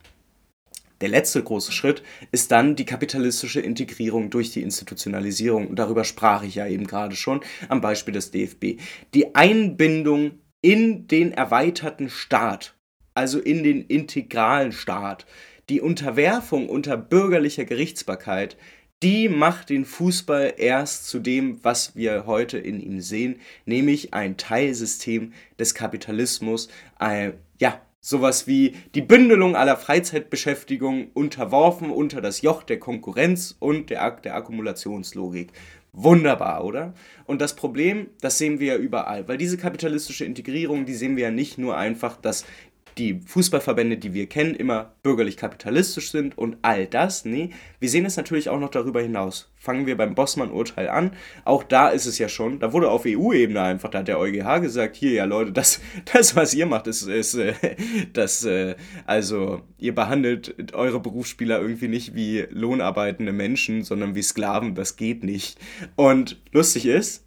[1.03, 5.67] Der letzte große Schritt ist dann die kapitalistische Integrierung durch die Institutionalisierung.
[5.67, 8.79] Und darüber sprach ich ja eben gerade schon am Beispiel des DFB.
[9.13, 12.77] Die Einbindung in den erweiterten Staat,
[13.15, 15.25] also in den integralen Staat,
[15.67, 18.55] die Unterwerfung unter bürgerlicher Gerichtsbarkeit,
[19.03, 24.37] die macht den Fußball erst zu dem, was wir heute in ihm sehen, nämlich ein
[24.37, 32.63] Teilsystem des Kapitalismus, ein, ja, Sowas wie die Bündelung aller Freizeitbeschäftigung unterworfen unter das Joch
[32.63, 35.53] der Konkurrenz und der, der Akkumulationslogik.
[35.93, 36.93] Wunderbar, oder?
[37.27, 41.23] Und das Problem, das sehen wir ja überall, weil diese kapitalistische Integrierung, die sehen wir
[41.23, 42.43] ja nicht nur einfach, dass
[42.97, 47.25] die Fußballverbände, die wir kennen, immer bürgerlich-kapitalistisch sind und all das.
[47.25, 49.51] Nee, wir sehen es natürlich auch noch darüber hinaus.
[49.55, 51.11] Fangen wir beim Bossmann-Urteil an.
[51.45, 54.61] Auch da ist es ja schon, da wurde auf EU-Ebene einfach, da hat der EuGH
[54.61, 55.79] gesagt, hier, ja Leute, das,
[56.13, 57.53] das was ihr macht, ist, ist äh,
[58.13, 58.75] das, äh,
[59.05, 65.23] also ihr behandelt eure Berufsspieler irgendwie nicht wie lohnarbeitende Menschen, sondern wie Sklaven, das geht
[65.23, 65.59] nicht.
[65.95, 67.25] Und lustig ist,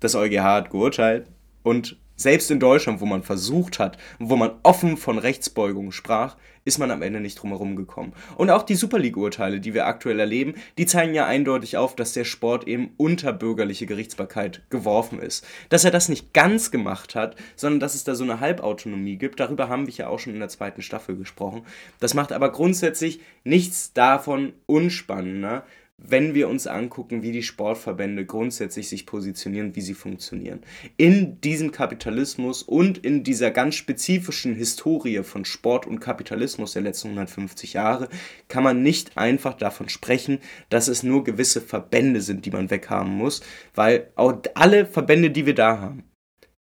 [0.00, 1.26] das EuGH hat geurteilt
[1.62, 6.78] und selbst in Deutschland, wo man versucht hat, wo man offen von Rechtsbeugung sprach, ist
[6.78, 8.12] man am Ende nicht drumherum gekommen.
[8.36, 12.12] Und auch die Super League-Urteile, die wir aktuell erleben, die zeigen ja eindeutig auf, dass
[12.12, 15.46] der Sport eben unter bürgerliche Gerichtsbarkeit geworfen ist.
[15.68, 19.38] Dass er das nicht ganz gemacht hat, sondern dass es da so eine Halbautonomie gibt,
[19.38, 21.62] darüber haben wir ja auch schon in der zweiten Staffel gesprochen.
[22.00, 25.64] Das macht aber grundsätzlich nichts davon unspannender,
[25.98, 30.60] wenn wir uns angucken, wie die Sportverbände grundsätzlich sich positionieren, wie sie funktionieren.
[30.96, 37.08] In diesem Kapitalismus und in dieser ganz spezifischen Historie von Sport und Kapitalismus der letzten
[37.08, 38.08] 150 Jahre
[38.48, 43.12] kann man nicht einfach davon sprechen, dass es nur gewisse Verbände sind, die man weghaben
[43.12, 43.40] muss,
[43.74, 46.04] weil auch alle Verbände, die wir da haben,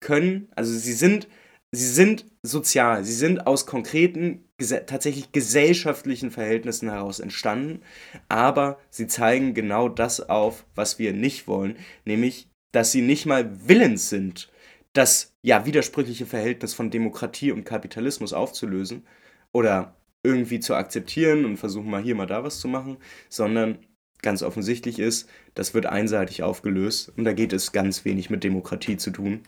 [0.00, 1.28] können, also sie sind
[1.70, 7.82] sie sind sozial, sie sind aus konkreten, tatsächlich gesellschaftlichen Verhältnissen heraus entstanden,
[8.28, 13.68] aber sie zeigen genau das auf, was wir nicht wollen, nämlich, dass sie nicht mal
[13.68, 14.50] willens sind,
[14.92, 19.06] das ja widersprüchliche Verhältnis von Demokratie und Kapitalismus aufzulösen
[19.52, 22.96] oder irgendwie zu akzeptieren und versuchen mal hier mal da was zu machen,
[23.28, 23.78] sondern
[24.22, 28.96] ganz offensichtlich ist, das wird einseitig aufgelöst und da geht es ganz wenig mit Demokratie
[28.96, 29.42] zu tun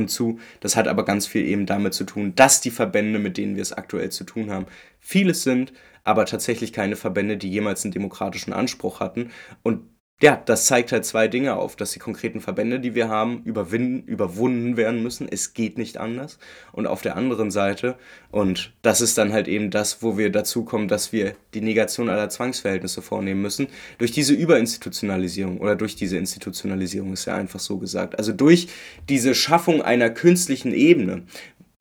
[0.00, 0.40] und zu.
[0.60, 3.62] Das hat aber ganz viel eben damit zu tun, dass die Verbände, mit denen wir
[3.62, 4.66] es aktuell zu tun haben,
[4.98, 5.72] vieles sind,
[6.04, 9.30] aber tatsächlich keine Verbände, die jemals einen demokratischen Anspruch hatten.
[9.62, 9.82] Und
[10.22, 14.06] ja, das zeigt halt zwei Dinge auf, dass die konkreten Verbände, die wir haben, überwinden,
[14.06, 15.26] überwunden werden müssen.
[15.30, 16.38] Es geht nicht anders.
[16.72, 17.96] Und auf der anderen Seite,
[18.30, 22.10] und das ist dann halt eben das, wo wir dazu kommen, dass wir die Negation
[22.10, 27.78] aller Zwangsverhältnisse vornehmen müssen, durch diese Überinstitutionalisierung oder durch diese Institutionalisierung ist ja einfach so
[27.78, 28.18] gesagt.
[28.18, 28.68] Also durch
[29.08, 31.22] diese Schaffung einer künstlichen Ebene,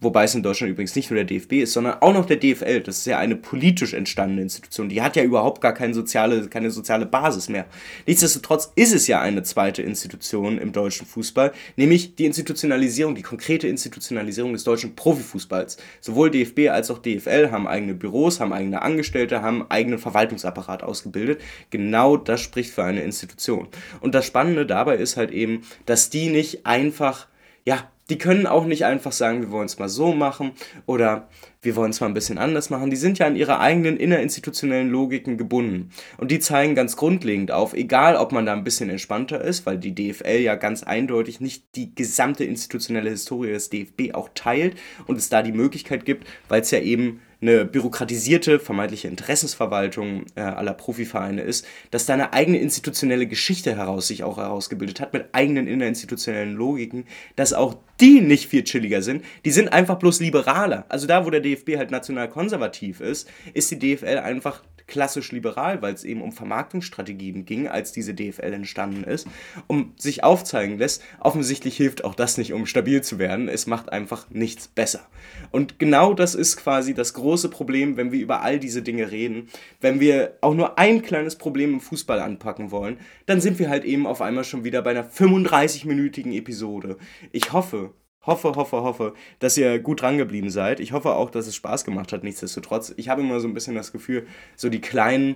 [0.01, 2.79] Wobei es in Deutschland übrigens nicht nur der DFB ist, sondern auch noch der DFL.
[2.81, 4.87] Das ist ja eine politisch entstandene Institution.
[4.87, 7.65] Die hat ja überhaupt gar keine soziale, keine soziale Basis mehr.
[8.07, 13.67] Nichtsdestotrotz ist es ja eine zweite Institution im deutschen Fußball, nämlich die Institutionalisierung, die konkrete
[13.67, 15.75] Institutionalisierung des deutschen Profifußballs.
[15.99, 21.41] Sowohl DFB als auch DFL haben eigene Büros, haben eigene Angestellte, haben eigenen Verwaltungsapparat ausgebildet.
[21.71, 23.67] Genau das spricht für eine Institution.
[23.99, 27.27] Und das Spannende dabei ist halt eben, dass die nicht einfach,
[27.65, 30.51] ja, die können auch nicht einfach sagen, wir wollen es mal so machen
[30.85, 31.27] oder
[31.61, 32.89] wir wollen es mal ein bisschen anders machen.
[32.89, 35.89] Die sind ja an ihre eigenen innerinstitutionellen Logiken gebunden.
[36.17, 39.77] Und die zeigen ganz grundlegend auf, egal ob man da ein bisschen entspannter ist, weil
[39.77, 45.17] die DFL ja ganz eindeutig nicht die gesamte institutionelle Historie des DFB auch teilt und
[45.17, 50.73] es da die Möglichkeit gibt, weil es ja eben eine bürokratisierte, vermeintliche Interessensverwaltung äh, aller
[50.73, 55.67] Profivereine ist, dass da eine eigene institutionelle Geschichte heraus sich auch herausgebildet hat, mit eigenen
[55.67, 60.85] innerinstitutionellen Logiken, dass auch die nicht viel chilliger sind, die sind einfach bloß liberaler.
[60.89, 65.81] Also da, wo der DFB halt national konservativ ist, ist die DFL einfach klassisch liberal,
[65.81, 69.27] weil es eben um Vermarktungsstrategien ging, als diese DFL entstanden ist,
[69.67, 73.47] um sich aufzeigen lässt, offensichtlich hilft auch das nicht, um stabil zu werden.
[73.47, 75.07] Es macht einfach nichts besser.
[75.51, 79.47] Und genau das ist quasi das große Problem, wenn wir über all diese Dinge reden.
[79.79, 82.97] Wenn wir auch nur ein kleines Problem im Fußball anpacken wollen,
[83.27, 86.97] dann sind wir halt eben auf einmal schon wieder bei einer 35-minütigen Episode.
[87.31, 87.93] Ich hoffe,
[88.25, 90.79] hoffe, hoffe, hoffe, dass ihr gut drangeblieben seid.
[90.79, 92.93] Ich hoffe auch, dass es Spaß gemacht hat, nichtsdestotrotz.
[92.97, 95.35] Ich habe immer so ein bisschen das Gefühl, so die kleinen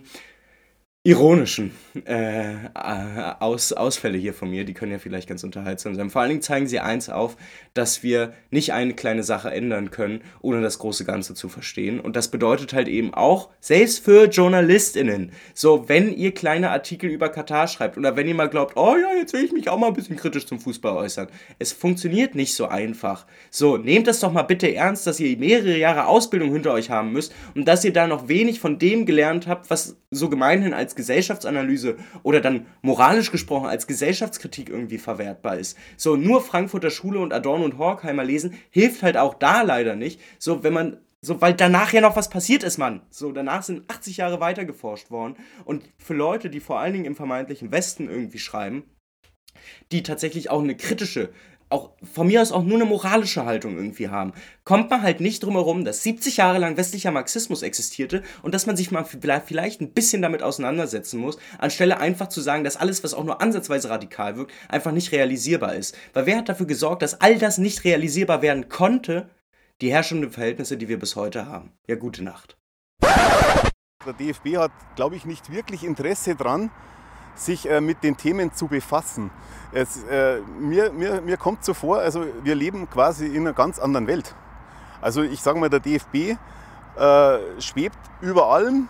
[1.06, 1.72] ironischen
[2.06, 6.10] äh, Aus, Ausfälle hier von mir, die können ja vielleicht ganz unterhaltsam sein.
[6.10, 7.36] Vor allen Dingen zeigen sie eins auf,
[7.74, 12.00] dass wir nicht eine kleine Sache ändern können, ohne das große Ganze zu verstehen.
[12.00, 17.28] Und das bedeutet halt eben auch, selbst für JournalistInnen, so wenn ihr kleine Artikel über
[17.28, 19.88] Katar schreibt oder wenn ihr mal glaubt, oh ja, jetzt will ich mich auch mal
[19.88, 21.28] ein bisschen kritisch zum Fußball äußern.
[21.60, 23.26] Es funktioniert nicht so einfach.
[23.52, 27.12] So, nehmt das doch mal bitte ernst, dass ihr mehrere Jahre Ausbildung hinter euch haben
[27.12, 30.93] müsst und dass ihr da noch wenig von dem gelernt habt, was so gemeinhin als
[30.96, 35.78] Gesellschaftsanalyse oder dann moralisch gesprochen als Gesellschaftskritik irgendwie verwertbar ist.
[35.98, 40.22] So, nur Frankfurter Schule und Adorno und Horkheimer lesen hilft halt auch da leider nicht.
[40.40, 43.02] So, wenn man so, weil danach ja noch was passiert ist, Mann.
[43.10, 45.38] So, danach sind 80 Jahre weiter geforscht worden.
[45.64, 48.84] Und für Leute, die vor allen Dingen im vermeintlichen Westen irgendwie schreiben,
[49.94, 51.30] die tatsächlich auch eine kritische
[51.74, 54.34] auch von mir aus auch nur eine moralische Haltung irgendwie haben,
[54.64, 58.66] kommt man halt nicht drum herum, dass 70 Jahre lang westlicher Marxismus existierte und dass
[58.66, 63.04] man sich mal vielleicht ein bisschen damit auseinandersetzen muss, anstelle einfach zu sagen, dass alles,
[63.04, 65.98] was auch nur ansatzweise radikal wirkt, einfach nicht realisierbar ist.
[66.14, 69.30] Weil wer hat dafür gesorgt, dass all das nicht realisierbar werden konnte,
[69.82, 71.72] die herrschenden Verhältnisse, die wir bis heute haben.
[71.88, 72.56] Ja, gute Nacht.
[74.06, 76.72] Der DFB hat, glaube ich, nicht wirklich Interesse daran,
[77.36, 79.32] sich äh, mit den Themen zu befassen.
[79.72, 83.80] Es, äh, mir, mir, mir kommt so vor, also wir leben quasi in einer ganz
[83.80, 84.36] anderen Welt.
[85.02, 86.16] Also ich sage mal, der DFB
[86.96, 88.88] äh, schwebt über allem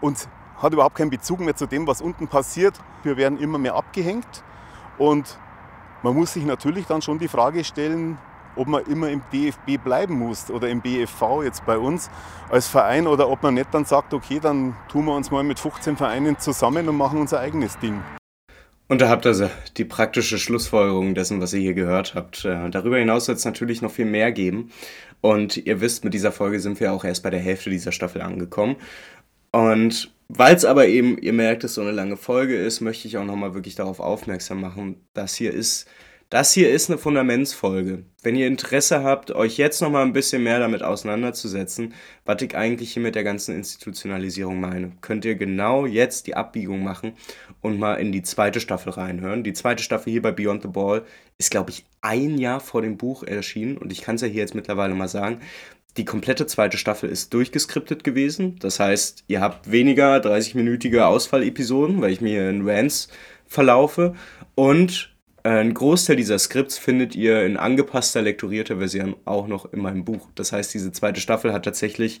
[0.00, 0.28] und
[0.58, 2.78] hat überhaupt keinen Bezug mehr zu dem, was unten passiert.
[3.02, 4.44] Wir werden immer mehr abgehängt
[4.98, 5.38] und
[6.02, 8.18] man muss sich natürlich dann schon die Frage stellen,
[8.56, 12.10] ob man immer im DFB bleiben muss oder im BFV jetzt bei uns
[12.50, 15.58] als Verein oder ob man nicht dann sagt, okay, dann tun wir uns mal mit
[15.58, 18.00] 15 Vereinen zusammen und machen unser eigenes Ding.
[18.88, 22.44] Und da habt ihr die praktische Schlussfolgerung dessen, was ihr hier gehört habt.
[22.44, 24.70] Äh, darüber hinaus soll es natürlich noch viel mehr geben.
[25.22, 28.20] Und ihr wisst, mit dieser Folge sind wir auch erst bei der Hälfte dieser Staffel
[28.20, 28.76] angekommen.
[29.50, 33.16] Und weil es aber eben, ihr merkt, es so eine lange Folge ist, möchte ich
[33.16, 35.88] auch nochmal wirklich darauf aufmerksam machen, dass hier ist
[36.32, 38.04] das hier ist eine Fundamentsfolge.
[38.22, 41.92] Wenn ihr Interesse habt, euch jetzt noch mal ein bisschen mehr damit auseinanderzusetzen,
[42.24, 46.82] was ich eigentlich hier mit der ganzen Institutionalisierung meine, könnt ihr genau jetzt die Abbiegung
[46.82, 47.12] machen
[47.60, 49.44] und mal in die zweite Staffel reinhören.
[49.44, 51.02] Die zweite Staffel hier bei Beyond the Ball
[51.36, 54.40] ist, glaube ich, ein Jahr vor dem Buch erschienen und ich kann es ja hier
[54.40, 55.40] jetzt mittlerweile mal sagen.
[55.98, 58.56] Die komplette zweite Staffel ist durchgeskriptet gewesen.
[58.58, 63.08] Das heißt, ihr habt weniger 30-minütige Ausfallepisoden, weil ich mir in Rants
[63.46, 64.14] verlaufe.
[64.54, 65.11] Und
[65.44, 70.28] ein Großteil dieser Skripts findet ihr in angepasster, lektorierter Version auch noch in meinem Buch.
[70.34, 72.20] Das heißt, diese zweite Staffel hat tatsächlich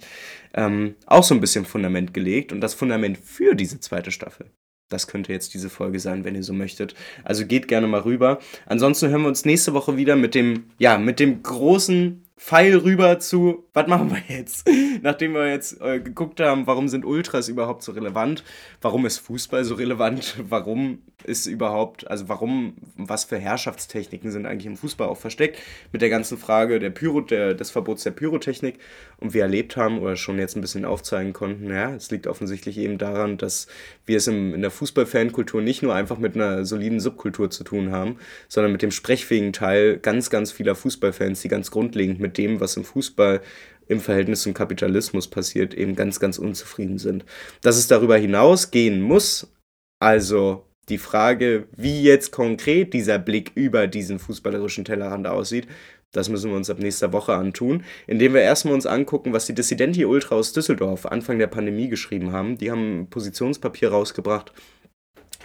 [0.54, 4.46] ähm, auch so ein bisschen Fundament gelegt und das Fundament für diese zweite Staffel.
[4.88, 6.94] Das könnte jetzt diese Folge sein, wenn ihr so möchtet.
[7.24, 8.40] Also geht gerne mal rüber.
[8.66, 13.18] Ansonsten hören wir uns nächste Woche wieder mit dem, ja, mit dem großen Pfeil rüber
[13.18, 14.68] zu, was machen wir jetzt?
[15.00, 18.44] Nachdem wir jetzt äh, geguckt haben, warum sind Ultras überhaupt so relevant?
[18.80, 20.36] Warum ist Fußball so relevant?
[20.48, 25.58] Warum ist überhaupt, also warum, was für Herrschaftstechniken sind eigentlich im Fußball auch versteckt?
[25.92, 28.78] Mit der ganzen Frage der Pyro, der, des Verbots der Pyrotechnik
[29.18, 32.76] und wir erlebt haben oder schon jetzt ein bisschen aufzeigen konnten, ja, es liegt offensichtlich
[32.78, 33.68] eben daran, dass
[34.04, 37.92] wir es im, in der Fußballfankultur nicht nur einfach mit einer soliden Subkultur zu tun
[37.92, 38.16] haben,
[38.48, 42.76] sondern mit dem sprechfähigen Teil ganz, ganz vieler Fußballfans, die ganz grundlegend mit dem, was
[42.76, 43.40] im Fußball
[43.88, 47.24] im Verhältnis zum Kapitalismus passiert, eben ganz, ganz unzufrieden sind.
[47.62, 49.52] Dass es darüber hinaus gehen muss,
[50.00, 55.68] also die Frage, wie jetzt konkret dieser Blick über diesen fußballerischen Tellerrand aussieht,
[56.12, 59.54] das müssen wir uns ab nächster Woche antun, indem wir erstmal uns angucken, was die
[59.54, 62.58] Dissidenti Ultra aus Düsseldorf Anfang der Pandemie geschrieben haben.
[62.58, 64.52] Die haben ein Positionspapier rausgebracht,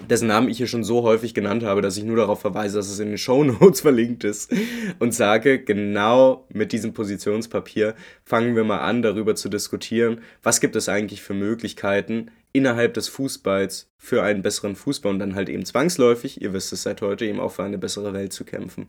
[0.10, 2.89] dessen Namen ich hier schon so häufig genannt habe, dass ich nur darauf verweise, dass
[2.89, 4.54] es in den Show Notes verlinkt ist
[5.00, 10.76] und sage, genau mit diesem Positionspapier fangen wir mal an, darüber zu diskutieren, was gibt
[10.76, 15.66] es eigentlich für Möglichkeiten innerhalb des Fußballs für einen besseren Fußball und dann halt eben
[15.66, 18.88] zwangsläufig, ihr wisst es seit heute, eben auch für eine bessere Welt zu kämpfen.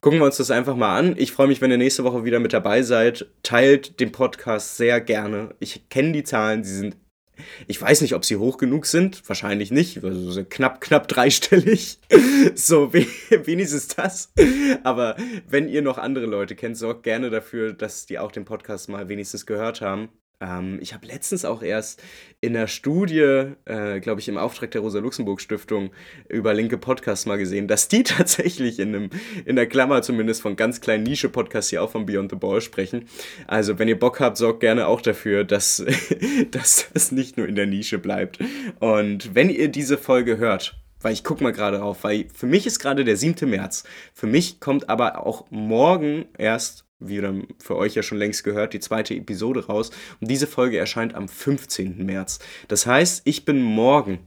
[0.00, 1.14] Gucken wir uns das einfach mal an.
[1.16, 3.26] Ich freue mich, wenn ihr nächste Woche wieder mit dabei seid.
[3.42, 5.54] Teilt den Podcast sehr gerne.
[5.58, 6.96] Ich kenne die Zahlen, sie sind
[7.66, 9.22] ich weiß nicht, ob sie hoch genug sind.
[9.28, 10.02] Wahrscheinlich nicht.
[10.04, 11.98] Also so knapp, knapp dreistellig.
[12.54, 14.32] so wenig ist das.
[14.84, 15.16] Aber
[15.48, 19.08] wenn ihr noch andere Leute kennt, sorgt gerne dafür, dass die auch den Podcast mal
[19.08, 20.08] wenigstens gehört haben.
[20.40, 22.02] Ähm, ich habe letztens auch erst
[22.40, 25.90] in der Studie, äh, glaube ich, im Auftrag der Rosa-Luxemburg-Stiftung
[26.28, 29.10] über linke Podcasts mal gesehen, dass die tatsächlich in, einem,
[29.44, 33.08] in der Klammer zumindest von ganz kleinen Nische-Podcasts hier auch von Beyond the Ball sprechen.
[33.46, 35.84] Also, wenn ihr Bock habt, sorgt gerne auch dafür, dass,
[36.50, 38.38] dass das nicht nur in der Nische bleibt.
[38.78, 42.66] Und wenn ihr diese Folge hört, weil ich gucke mal gerade drauf, weil für mich
[42.66, 43.48] ist gerade der 7.
[43.48, 43.84] März.
[44.14, 48.72] Für mich kommt aber auch morgen erst wie dann für euch ja schon längst gehört,
[48.72, 49.90] die zweite Episode raus.
[50.20, 52.04] Und diese Folge erscheint am 15.
[52.04, 52.38] März.
[52.68, 54.18] Das heißt, ich bin morgen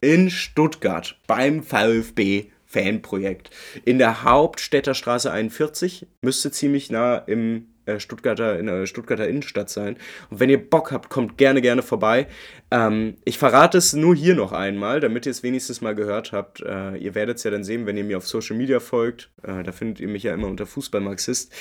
[0.00, 3.50] in Stuttgart beim VfB Fanprojekt
[3.84, 6.06] in der Hauptstädter Straße 41.
[6.20, 7.68] Müsste ziemlich nah im
[7.98, 9.96] Stuttgarter, in der Stuttgarter Innenstadt sein.
[10.30, 12.26] Und wenn ihr Bock habt, kommt gerne, gerne vorbei.
[12.70, 16.60] Ähm, ich verrate es nur hier noch einmal, damit ihr es wenigstens mal gehört habt.
[16.60, 19.30] Äh, ihr werdet es ja dann sehen, wenn ihr mir auf Social Media folgt.
[19.42, 21.52] Äh, da findet ihr mich ja immer unter Fußballmarxist.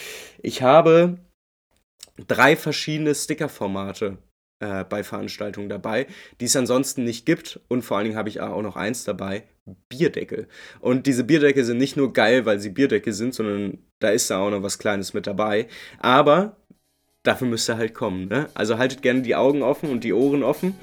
[0.42, 1.18] Ich habe
[2.28, 4.18] drei verschiedene Stickerformate
[4.60, 6.08] äh, bei Veranstaltungen dabei,
[6.40, 7.60] die es ansonsten nicht gibt.
[7.68, 9.44] Und vor allen Dingen habe ich auch noch eins dabei,
[9.90, 10.48] Bierdeckel.
[10.80, 14.40] Und diese Bierdeckel sind nicht nur geil, weil sie Bierdeckel sind, sondern da ist da
[14.40, 15.68] auch noch was Kleines mit dabei.
[16.00, 16.58] Aber
[17.24, 18.28] dafür müsst ihr halt kommen.
[18.28, 18.50] Ne?
[18.54, 20.76] Also haltet gerne die Augen offen und die Ohren offen.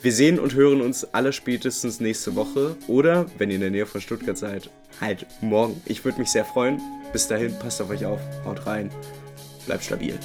[0.00, 3.86] Wir sehen und hören uns alle spätestens nächste Woche oder, wenn ihr in der Nähe
[3.86, 4.70] von Stuttgart seid,
[5.00, 5.82] halt morgen.
[5.86, 6.80] Ich würde mich sehr freuen.
[7.12, 8.90] Bis dahin, passt auf euch auf, haut rein,
[9.66, 10.16] bleibt stabil.